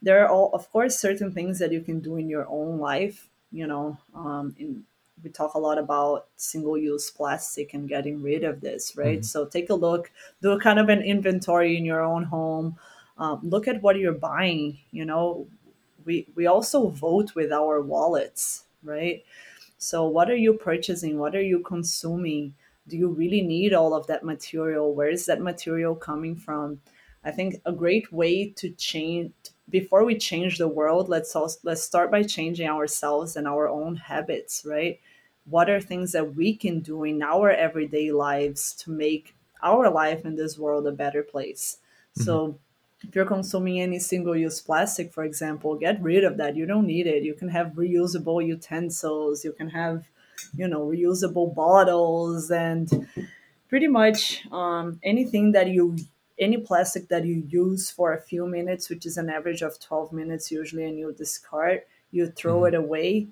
[0.00, 3.28] There are, all, of course, certain things that you can do in your own life.
[3.50, 4.84] You know, um, in,
[5.24, 9.18] we talk a lot about single-use plastic and getting rid of this, right?
[9.18, 9.24] Mm-hmm.
[9.24, 12.76] So take a look, do a kind of an inventory in your own home.
[13.16, 14.78] Um, look at what you're buying.
[14.92, 15.48] You know,
[16.04, 19.24] we we also vote with our wallets, right?
[19.78, 21.18] So what are you purchasing?
[21.18, 22.54] What are you consuming?
[22.88, 24.94] Do you really need all of that material?
[24.94, 26.80] Where is that material coming from?
[27.24, 29.32] I think a great way to change
[29.70, 33.96] before we change the world, let's also, let's start by changing ourselves and our own
[33.96, 34.98] habits, right?
[35.44, 40.24] What are things that we can do in our everyday lives to make our life
[40.24, 41.78] in this world a better place?
[42.18, 42.24] Mm-hmm.
[42.24, 42.58] So
[43.02, 46.56] if you're consuming any single use plastic, for example, get rid of that.
[46.56, 47.22] You don't need it.
[47.22, 50.08] You can have reusable utensils, you can have,
[50.54, 53.08] you know, reusable bottles, and
[53.68, 55.96] pretty much um, anything that you,
[56.38, 60.12] any plastic that you use for a few minutes, which is an average of 12
[60.12, 62.74] minutes usually, and you discard, you throw mm-hmm.
[62.74, 63.28] it away.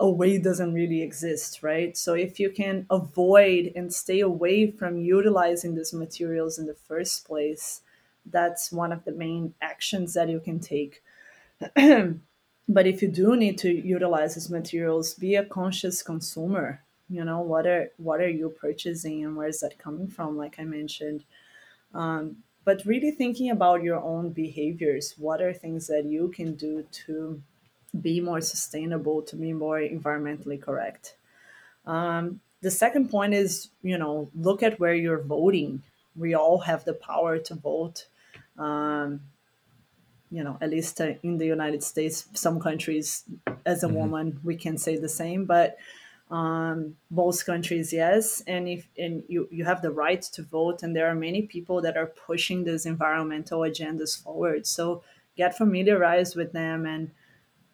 [0.00, 1.96] Away doesn't really exist, right?
[1.96, 7.26] So if you can avoid and stay away from utilizing these materials in the first
[7.26, 7.80] place,
[8.30, 11.02] that's one of the main actions that you can take.
[12.68, 16.82] but if you do need to utilize these materials, be a conscious consumer.
[17.10, 20.36] You know what are what are you purchasing and where is that coming from?
[20.36, 21.24] Like I mentioned,
[21.94, 25.14] um, but really thinking about your own behaviors.
[25.16, 27.40] What are things that you can do to
[27.98, 31.16] be more sustainable, to be more environmentally correct?
[31.86, 35.82] Um, the second point is, you know, look at where you're voting.
[36.14, 38.06] We all have the power to vote
[38.58, 39.20] um,
[40.30, 43.24] you know, at least uh, in the United States, some countries,
[43.64, 43.96] as a mm-hmm.
[43.96, 45.78] woman, we can say the same, but
[46.30, 48.42] um, most countries, yes.
[48.46, 51.80] And if and you you have the right to vote, and there are many people
[51.80, 54.66] that are pushing these environmental agendas forward.
[54.66, 55.02] So
[55.38, 57.10] get familiarized with them and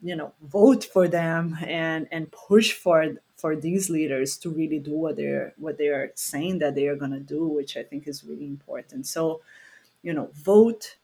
[0.03, 4.93] you know vote for them and and push for for these leaders to really do
[4.93, 8.07] what they're what they are saying that they are going to do which i think
[8.07, 9.41] is really important so
[10.05, 10.97] you know, vote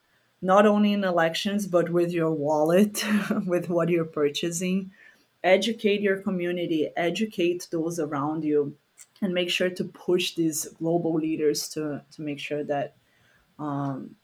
[0.43, 3.05] not only in elections, but with your wallet,
[3.47, 4.93] with what you're purchasing.
[5.43, 8.77] Educate your community, educate those around you,
[9.23, 12.95] and make sure to push these global leaders to, to make sure that,
[13.59, 14.17] um,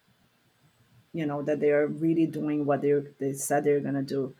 [1.12, 4.34] you know, that they are really doing what they, they said they're going to do.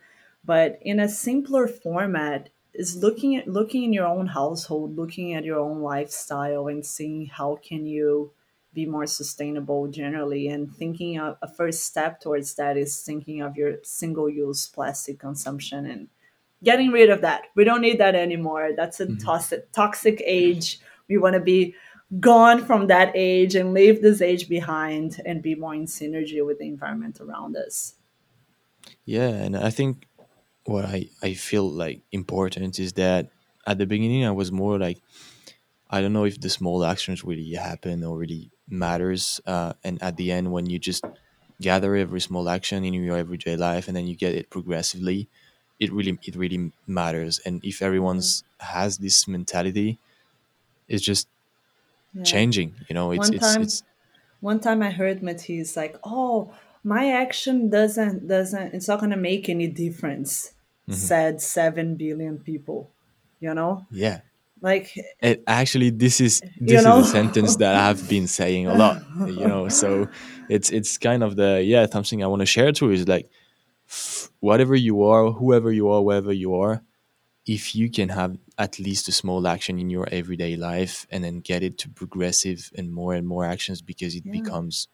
[0.45, 5.45] But in a simpler format, is looking at looking in your own household, looking at
[5.45, 8.33] your own lifestyle, and seeing how can you
[8.77, 10.47] be more sustainable generally.
[10.49, 15.19] And thinking of a first step towards that is thinking of your single use plastic
[15.19, 16.09] consumption and
[16.63, 17.45] getting rid of that.
[17.57, 18.71] We don't need that anymore.
[18.77, 19.25] That's a mm-hmm.
[19.25, 20.79] toxic toxic age.
[21.09, 21.75] We want to be
[22.21, 26.59] gone from that age and leave this age behind and be more in synergy with
[26.59, 27.95] the environment around us.
[29.05, 30.07] Yeah, and I think
[30.65, 33.31] what I, I feel like important is that
[33.67, 34.99] at the beginning I was more like
[35.91, 39.41] I don't know if the small actions really happen or really matters.
[39.47, 41.05] Uh, and at the end, when you just
[41.61, 45.29] gather every small action in your everyday life and then you get it progressively,
[45.79, 47.39] it really it really matters.
[47.45, 49.99] And if everyone's has this mentality,
[50.89, 51.29] it's just
[52.15, 52.25] yeah.
[52.25, 52.75] changing.
[52.89, 53.83] You know, it's one it's, time, it's
[54.41, 59.49] one time I heard Mathis like, "Oh, my action doesn't doesn't it's not gonna make
[59.49, 60.53] any difference,"
[60.89, 60.95] mm-hmm.
[60.95, 62.91] said seven billion people.
[63.39, 63.87] You know?
[63.91, 64.21] Yeah
[64.61, 67.01] like it, actually this is this know?
[67.01, 70.09] is a sentence that i've been saying a lot you know so
[70.49, 73.31] it's it's kind of the yeah something i want to share too is like
[74.41, 76.83] whatever you are whoever you are wherever you are
[77.47, 81.41] if you can have at least a small action in your everyday life and then
[81.41, 84.33] get it to progressive and more and more actions because it yeah.
[84.33, 84.89] becomes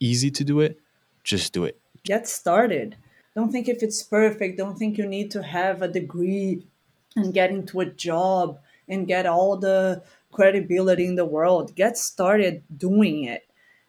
[0.00, 0.80] easy to do it
[1.22, 2.96] just do it get started
[3.36, 6.66] don't think if it's perfect don't think you need to have a degree
[7.14, 8.58] and get into a job
[8.88, 10.02] and get all the
[10.32, 11.74] credibility in the world.
[11.74, 13.46] Get started doing it.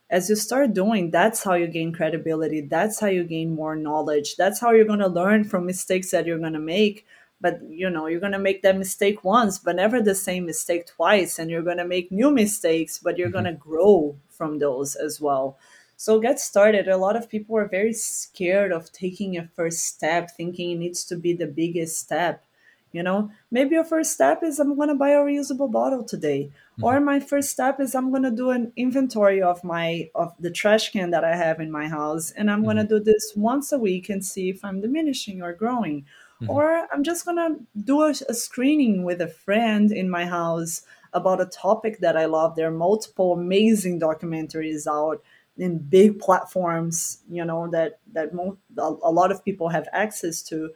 [0.10, 2.62] As you start doing, that's how you gain credibility.
[2.62, 4.36] That's how you gain more knowledge.
[4.36, 7.06] That's how you're going to learn from mistakes that you're going to make.
[7.42, 10.86] But you know, you're going to make that mistake once, but never the same mistake
[10.86, 11.40] twice.
[11.40, 13.44] And you're going to make new mistakes, but you're mm-hmm.
[13.44, 15.58] going to grow from those as well.
[15.98, 16.88] So get started.
[16.88, 21.04] A lot of people are very scared of taking a first step, thinking it needs
[21.06, 22.46] to be the biggest step
[22.94, 26.50] you know maybe your first step is i'm going to buy a reusable bottle today
[26.74, 26.84] mm-hmm.
[26.86, 30.52] or my first step is i'm going to do an inventory of my of the
[30.52, 32.66] trash can that i have in my house and i'm mm-hmm.
[32.66, 36.06] going to do this once a week and see if i'm diminishing or growing
[36.42, 36.50] mm-hmm.
[36.50, 40.84] or i'm just going to do a, a screening with a friend in my house
[41.12, 45.22] about a topic that i love there are multiple amazing documentaries out
[45.58, 50.72] in big platforms you know that that mo- a lot of people have access to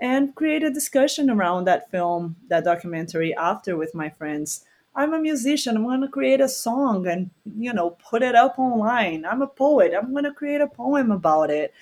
[0.00, 4.64] and create a discussion around that film, that documentary after with my friends.
[4.94, 5.76] I'm a musician.
[5.76, 9.24] I'm going to create a song and, you know, put it up online.
[9.24, 9.92] I'm a poet.
[9.96, 11.72] I'm going to create a poem about it.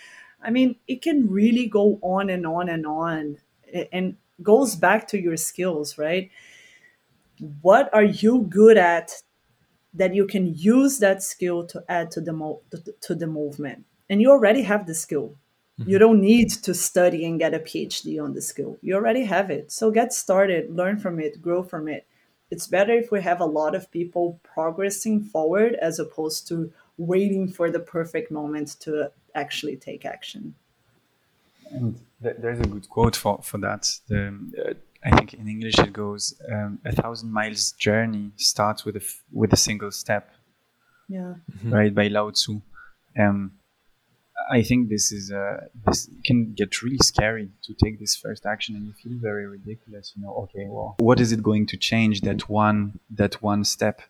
[0.43, 3.39] I mean, it can really go on and on and on
[3.93, 6.31] and goes back to your skills, right?
[7.63, 9.23] What are you good at
[9.95, 12.63] that you can use that skill to add to the mo-
[13.01, 13.85] to the movement?
[14.09, 15.37] And you already have the skill.
[15.79, 15.91] Mm-hmm.
[15.91, 18.79] You don't need to study and get a PhD on the skill.
[18.83, 19.71] You already have it.
[19.71, 22.07] So get started, learn from it, grow from it.
[22.51, 27.49] It's better if we have a lot of people progressing forward as opposed to waiting
[27.49, 30.55] for the perfect moment to actually take action.
[31.71, 33.87] And th- there's a good quote for, for that.
[34.09, 34.29] The,
[34.67, 34.75] uh,
[35.05, 39.23] I think in English it goes, um, a thousand miles journey starts with a, f-
[39.33, 40.31] with a single step.
[41.09, 41.35] Yeah.
[41.53, 41.75] Mm-hmm.
[41.75, 42.61] Right, by Lao Tzu.
[43.19, 43.53] Um,
[44.51, 48.77] I think this is uh, this can get really scary to take this first action,
[48.77, 50.13] and you feel very ridiculous.
[50.15, 52.21] You know, okay, well, what is it going to change?
[52.21, 54.03] That one, that one step.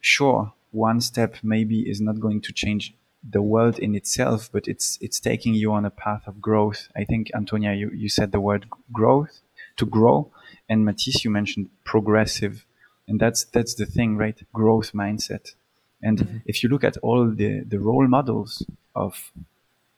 [0.00, 4.98] Sure, one step maybe is not going to change the world in itself, but it's
[5.00, 6.88] it's taking you on a path of growth.
[6.96, 9.42] I think Antonia, you, you said the word growth
[9.76, 10.32] to grow,
[10.68, 12.66] and Mathis, you mentioned progressive,
[13.06, 14.40] and that's that's the thing, right?
[14.52, 15.54] Growth mindset.
[16.02, 16.36] And mm-hmm.
[16.46, 19.30] if you look at all the the role models of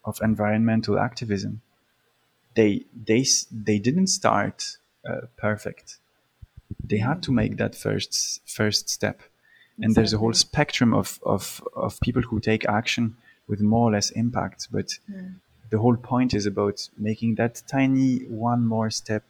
[0.05, 1.61] of environmental activism.
[2.55, 4.79] They they they didn't start
[5.09, 5.99] uh, perfect.
[6.83, 9.21] They had to make that first first step,
[9.77, 9.95] and exactly.
[9.95, 13.17] there's a whole spectrum of, of of people who take action
[13.49, 14.69] with more or less impact.
[14.71, 15.23] But yeah.
[15.71, 19.25] the whole point is about making that tiny one more step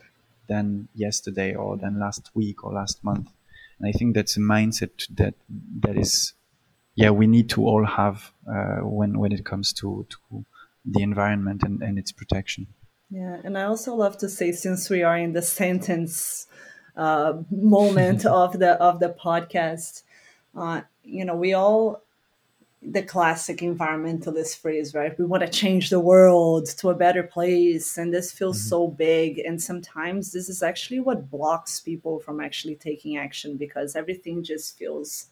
[0.48, 3.30] than yesterday or than last week or last month.
[3.78, 5.34] And I think that's a mindset that
[5.80, 6.34] that is,
[6.94, 10.44] yeah, we need to all have uh, when when it comes to to
[10.84, 12.66] the environment and, and its protection.
[13.10, 16.46] Yeah, and I also love to say, since we are in the sentence
[16.96, 20.02] uh, moment of the of the podcast,
[20.56, 22.02] uh, you know, we all
[22.86, 25.18] the classic environmentalist phrase, right?
[25.18, 28.68] We want to change the world to a better place, and this feels mm-hmm.
[28.68, 29.38] so big.
[29.38, 34.76] And sometimes this is actually what blocks people from actually taking action because everything just
[34.76, 35.28] feels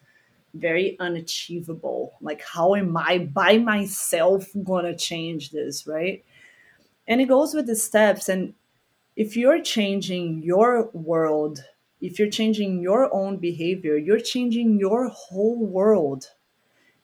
[0.55, 2.14] very unachievable.
[2.20, 6.24] Like, how am I by myself going to change this, right?
[7.09, 8.28] And it goes with the steps.
[8.28, 8.55] And
[9.16, 11.64] if you're changing your world,
[12.00, 16.28] if you're changing your own behavior, you're changing your whole world.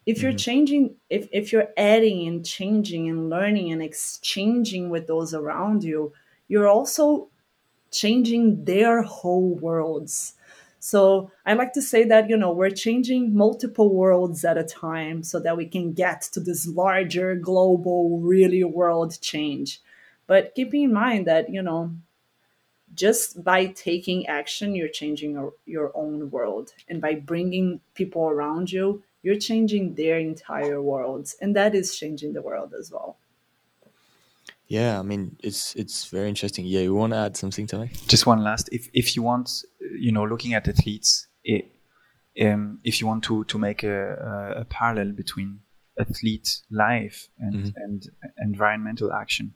[0.07, 0.38] If you're mm-hmm.
[0.38, 6.12] changing, if, if you're adding and changing and learning and exchanging with those around you,
[6.49, 7.28] you're also
[7.90, 10.34] changing their whole worlds
[10.81, 15.22] so I like to say that, you know, we're changing multiple worlds at a time
[15.22, 19.81] so that we can get to this larger global, really world change.
[20.26, 21.91] but keeping in mind that you know
[22.95, 26.72] just by taking action you're changing your, your own world.
[26.89, 31.37] And by bringing people around you you're changing their entire worlds.
[31.41, 33.16] And that is changing the world as well
[34.69, 36.64] yeah i mean it's it's very interesting.
[36.66, 38.69] Yeah you want to add something to me just one last.
[38.71, 39.51] If if you want
[39.99, 41.73] you know looking at athletes it,
[42.41, 45.61] um, if you want to to make a, a, parallel between
[45.99, 47.83] athlete life and mm-hmm.
[47.83, 48.09] and
[48.39, 49.55] environmental action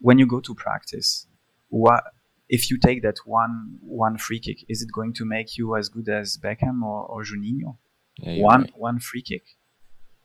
[0.00, 1.26] when you go to practice
[1.68, 2.02] what
[2.48, 5.88] if you take that one one free kick is it going to make you as
[5.88, 7.76] good as beckham or, or juninho?
[8.18, 8.72] Yeah, one right.
[8.76, 9.42] one free kick?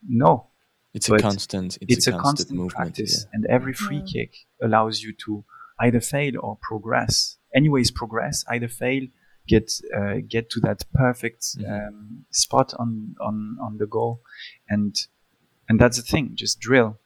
[0.07, 0.49] No
[0.93, 3.29] it's but a constant it's, it's a, a, constant, constant practice yeah.
[3.33, 4.23] and every free yeah.
[4.23, 5.43] kick allows you to
[5.79, 9.03] either fail or progress anyways progress either fail
[9.47, 11.71] get uh, get to that perfect mm-hmm.
[11.71, 14.21] um, spot on on on the goal
[14.69, 14.95] and
[15.67, 16.97] and that's the thing just drill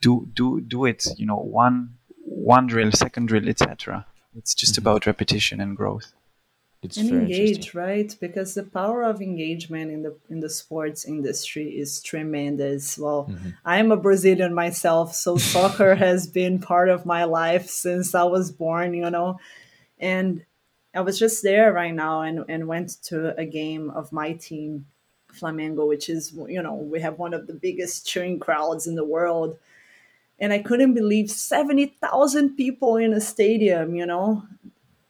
[0.00, 4.88] do do do it you know one one drill second drill etc it's just mm-hmm.
[4.88, 6.12] about repetition and growth
[6.82, 8.14] it's and engage right?
[8.20, 12.98] Because the power of engagement in the in the sports industry is tremendous.
[12.98, 13.50] Well mm-hmm.
[13.64, 18.50] i'm a brazilian myself so soccer has been part of my life since i was
[18.50, 19.38] born you know?
[19.98, 20.44] And
[20.94, 24.86] i was just there right now and and went to a game of my team
[25.32, 29.04] flamengo which is you know we have one of the biggest cheering crowds in the
[29.04, 29.56] world.
[30.40, 34.42] And i couldn't believe 70,000 people in a stadium you know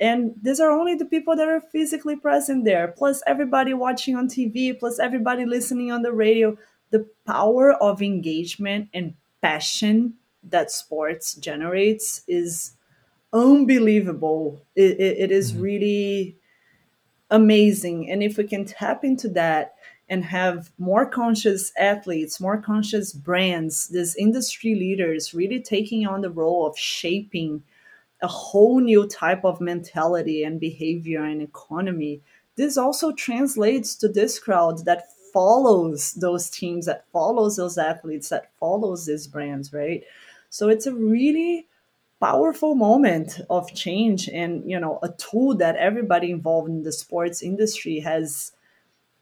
[0.03, 2.89] and these are only the people that are physically present there.
[2.89, 6.59] Plus everybody watching on tv plus everybody listening on the radio.
[6.91, 12.73] The power of engagement and passion that sports generates is
[13.33, 14.61] unbelievable.
[14.75, 15.63] It, it, it is mm-hmm.
[15.63, 16.37] really
[17.31, 18.11] amazing.
[18.11, 19.77] And if we can tap into that
[20.09, 26.31] and have more conscious athletes, more conscious brands, these industry leaders really taking on the
[26.31, 27.63] role of shaping
[28.23, 32.23] a whole new type of mentality and behavior and economy.
[32.57, 38.53] This also translates to this crowd that follows those teams, that follows those athletes, that
[38.61, 40.05] follows these brands, right?
[40.51, 41.67] So it's a really
[42.23, 47.43] powerful moment of change and you know a tool that everybody involved in the sports
[47.43, 48.53] industry has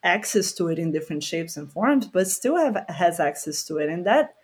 [0.04, 3.88] access to it in different shapes and forms but still have has access to it
[3.88, 4.34] and that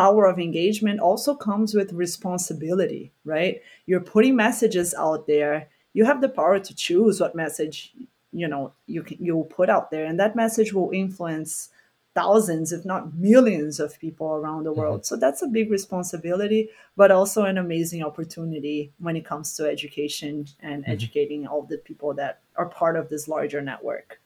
[0.00, 3.60] power of engagement also comes with responsibility, right?
[3.84, 5.68] You're putting messages out there.
[5.92, 7.92] You have the power to choose what message
[8.32, 11.68] you know you can you'll put out there, and that message will influence
[12.14, 15.00] thousands, if not millions, of people around the world.
[15.00, 15.14] Mm-hmm.
[15.14, 20.46] So that's a big responsibility, but also an amazing opportunity when it comes to education
[20.60, 20.92] and mm-hmm.
[20.96, 24.20] educating all the people that are part of this larger network.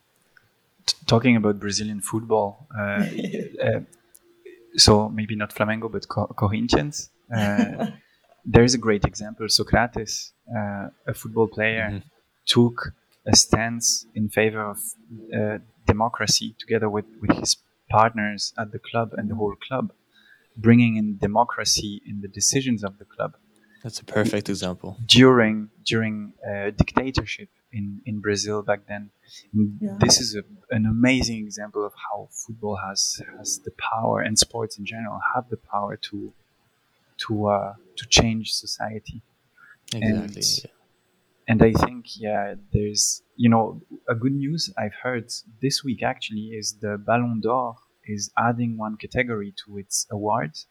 [1.07, 3.07] Talking about Brazilian football, uh,
[3.67, 3.81] uh,
[4.77, 7.11] so maybe not Flamengo, but Co- Corinthians.
[7.35, 7.87] Uh,
[8.45, 9.49] there is a great example.
[9.49, 12.09] Socrates, uh, a football player, mm-hmm.
[12.47, 12.93] took
[13.27, 14.79] a stance in favor of
[15.35, 17.57] uh, democracy together with, with his
[17.89, 19.93] partners at the club and the whole club,
[20.57, 23.37] bringing in democracy in the decisions of the club.
[23.83, 24.97] That's a perfect example.
[25.07, 29.11] During during uh, dictatorship in, in Brazil back then,
[29.53, 29.97] yeah.
[30.01, 34.79] this is a, an amazing example of how football has has the power and sports
[34.79, 36.33] in general have the power to
[37.27, 39.23] to uh, to change society.
[39.93, 40.11] Exactly.
[40.11, 40.71] And, yeah.
[41.49, 45.27] and I think yeah, there's you know a good news I've heard
[45.61, 50.67] this week actually is the Ballon d'Or is adding one category to its awards,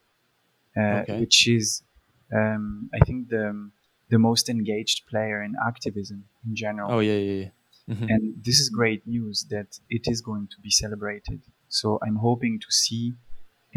[0.77, 1.19] uh, okay.
[1.19, 1.83] which is
[2.33, 3.71] um, I think the
[4.13, 6.87] the most engaged player in activism in general.
[6.95, 7.51] Oh yeah, yeah, yeah.
[7.89, 8.09] Mm-hmm.
[8.13, 11.39] And this is great news that it is going to be celebrated.
[11.79, 13.13] So I'm hoping to see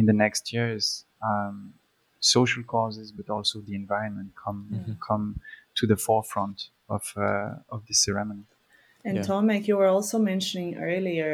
[0.01, 0.85] in the next years
[1.31, 1.57] um,
[2.21, 4.93] social causes, but also the environment come mm-hmm.
[5.09, 5.25] come
[5.79, 6.59] to the forefront
[6.97, 8.47] of uh, of the ceremony.
[9.07, 9.27] And yeah.
[9.29, 11.33] Tomek, you were also mentioning earlier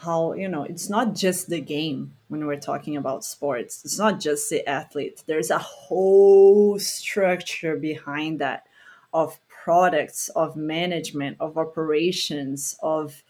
[0.00, 3.84] how you know it's not just the game when we're talking about sports.
[3.84, 8.66] It's not just the athlete there's a whole structure behind that
[9.12, 13.22] of products of management of operations of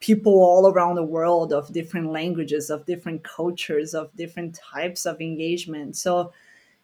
[0.00, 5.20] people all around the world of different languages of different cultures of different types of
[5.20, 5.96] engagement.
[5.96, 6.32] So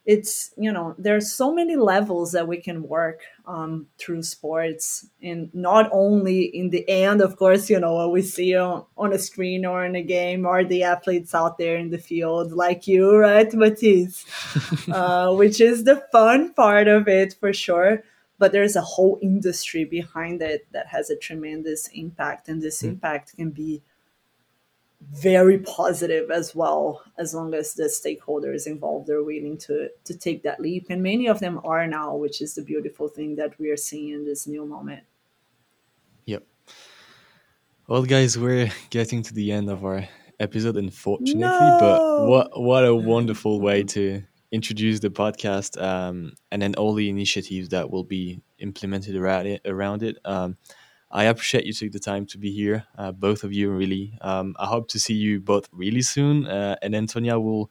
[0.05, 5.53] it's you know there's so many levels that we can work um, through sports and
[5.53, 9.19] not only in the end of course you know what we see on, on a
[9.19, 13.15] screen or in a game or the athletes out there in the field like you
[13.15, 14.25] right Mathis
[14.91, 18.03] uh, which is the fun part of it for sure
[18.39, 22.89] but there's a whole industry behind it that has a tremendous impact and this mm.
[22.89, 23.83] impact can be
[25.09, 30.43] very positive as well as long as the stakeholders involved are willing to to take
[30.43, 30.87] that leap.
[30.89, 34.09] And many of them are now which is the beautiful thing that we are seeing
[34.09, 35.03] in this new moment.
[36.25, 36.43] Yep.
[37.87, 40.07] Well guys we're getting to the end of our
[40.39, 41.77] episode unfortunately no!
[41.79, 47.09] but what what a wonderful way to introduce the podcast um, and then all the
[47.09, 50.17] initiatives that will be implemented around it around it.
[50.25, 50.57] Um,
[51.11, 53.69] I appreciate you took the time to be here, uh, both of you.
[53.69, 56.47] Really, um, I hope to see you both really soon.
[56.47, 57.69] Uh, and Antonia will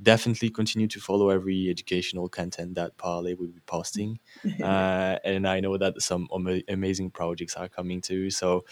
[0.00, 4.20] definitely continue to follow every educational content that Parley will be posting.
[4.62, 6.28] uh, and I know that some
[6.68, 8.30] amazing projects are coming too.
[8.30, 8.64] So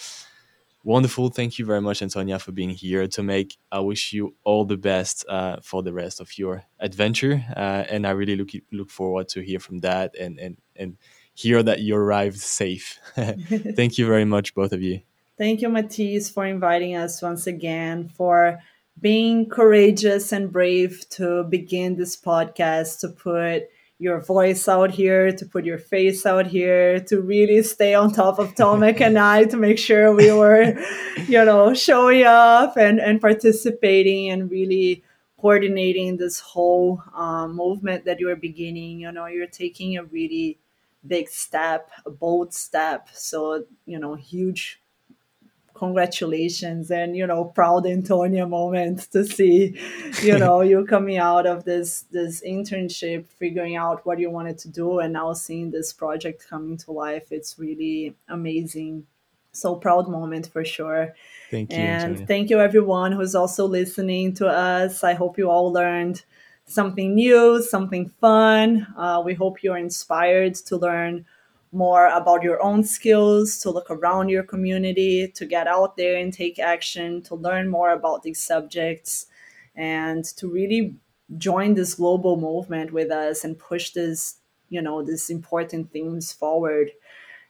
[0.85, 1.31] wonderful!
[1.31, 3.09] Thank you very much, Antonia, for being here.
[3.09, 3.57] to make.
[3.73, 8.07] I wish you all the best uh, for the rest of your adventure, uh, and
[8.07, 10.99] I really look look forward to hear from that and and and
[11.35, 12.99] hear that you arrived safe.
[13.15, 15.01] Thank you very much, both of you.
[15.37, 18.61] Thank you, Mathis, for inviting us once again, for
[19.01, 23.65] being courageous and brave to begin this podcast, to put
[23.99, 28.39] your voice out here, to put your face out here, to really stay on top
[28.39, 30.79] of Tomek and I to make sure we were,
[31.27, 35.03] you know, showing up and, and participating and really
[35.41, 39.01] coordinating this whole um, movement that you're beginning.
[39.01, 40.59] You know, you're taking a really
[41.07, 43.09] big step, a bold step.
[43.13, 44.81] So, you know, huge
[45.75, 49.77] congratulations and you know proud antonia moment to see
[50.23, 54.69] you know you coming out of this this internship figuring out what you wanted to
[54.69, 59.05] do and now seeing this project coming to life it's really amazing
[59.51, 61.13] so proud moment for sure
[61.51, 62.27] thank you and antonia.
[62.27, 66.23] thank you everyone who's also listening to us i hope you all learned
[66.67, 68.87] something new, something fun.
[68.97, 71.25] Uh, we hope you're inspired to learn
[71.73, 76.33] more about your own skills, to look around your community, to get out there and
[76.33, 79.27] take action, to learn more about these subjects,
[79.75, 80.95] and to really
[81.37, 84.37] join this global movement with us and push this,
[84.69, 86.93] you know, these important themes forward.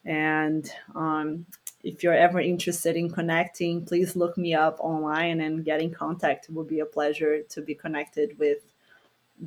[0.06, 1.46] And um,
[1.82, 6.48] if you're ever interested in connecting, please look me up online and get in contact.
[6.48, 8.58] It would be a pleasure to be connected with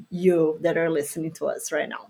[0.10, 2.10] you that are listening to us right now.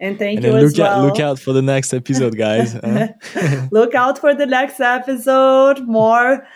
[0.00, 1.00] And thank and you look well.
[1.00, 2.74] Out, look out for the next episode, guys.
[3.70, 5.86] look out for the next episode.
[5.86, 6.46] More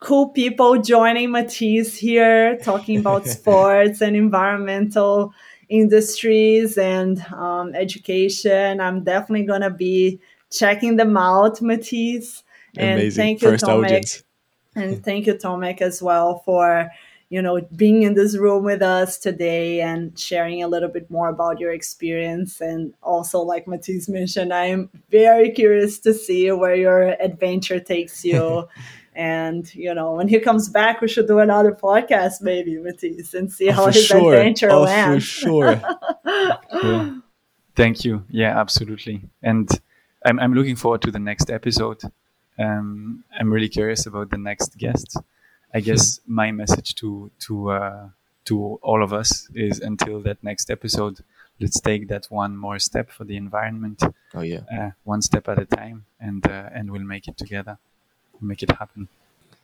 [0.00, 5.32] cool people joining Mathis here, talking about sports and environmental
[5.68, 8.80] industries and um, education.
[8.80, 10.20] I'm definitely gonna be
[10.50, 12.42] checking them out, Mathis.
[12.76, 13.22] And Amazing.
[13.22, 13.84] thank you, First Tomek.
[13.84, 14.24] audience.
[14.74, 16.90] and thank you, Tomek, as well for
[17.32, 21.30] you know, being in this room with us today and sharing a little bit more
[21.30, 22.60] about your experience.
[22.60, 28.68] And also, like Mathis mentioned, I'm very curious to see where your adventure takes you.
[29.16, 33.50] and, you know, when he comes back, we should do another podcast, maybe, Mathis, and
[33.50, 34.34] see oh, how his sure.
[34.34, 35.14] adventure oh, went.
[35.14, 35.82] For sure.
[37.74, 38.26] Thank you.
[38.28, 39.22] Yeah, absolutely.
[39.42, 39.70] And
[40.22, 42.02] I'm, I'm looking forward to the next episode.
[42.58, 45.16] Um, I'm really curious about the next guest.
[45.74, 48.08] I guess my message to to uh,
[48.44, 51.20] to all of us is until that next episode,
[51.60, 54.02] let's take that one more step for the environment.
[54.34, 57.78] Oh yeah, uh, one step at a time, and uh, and we'll make it together.
[58.32, 59.08] We'll make it happen.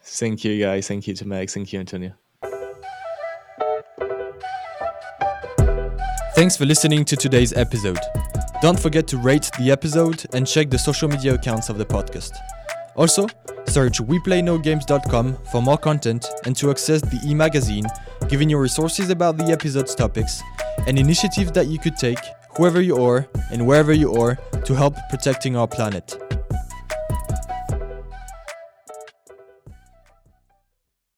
[0.02, 0.88] Thank you, guys.
[0.88, 1.50] Thank you Tomek.
[1.50, 2.12] Thank you, Antonio.
[6.34, 7.98] Thanks for listening to today's episode.
[8.62, 12.32] Don't forget to rate the episode and check the social media accounts of the podcast.
[12.98, 13.28] Also,
[13.68, 17.86] search WePlayNoGames.com for more content and to access the e-magazine,
[18.28, 20.42] giving you resources about the episode's topics
[20.88, 22.18] and initiatives that you could take,
[22.56, 24.34] whoever you are and wherever you are,
[24.64, 26.18] to help protecting our planet.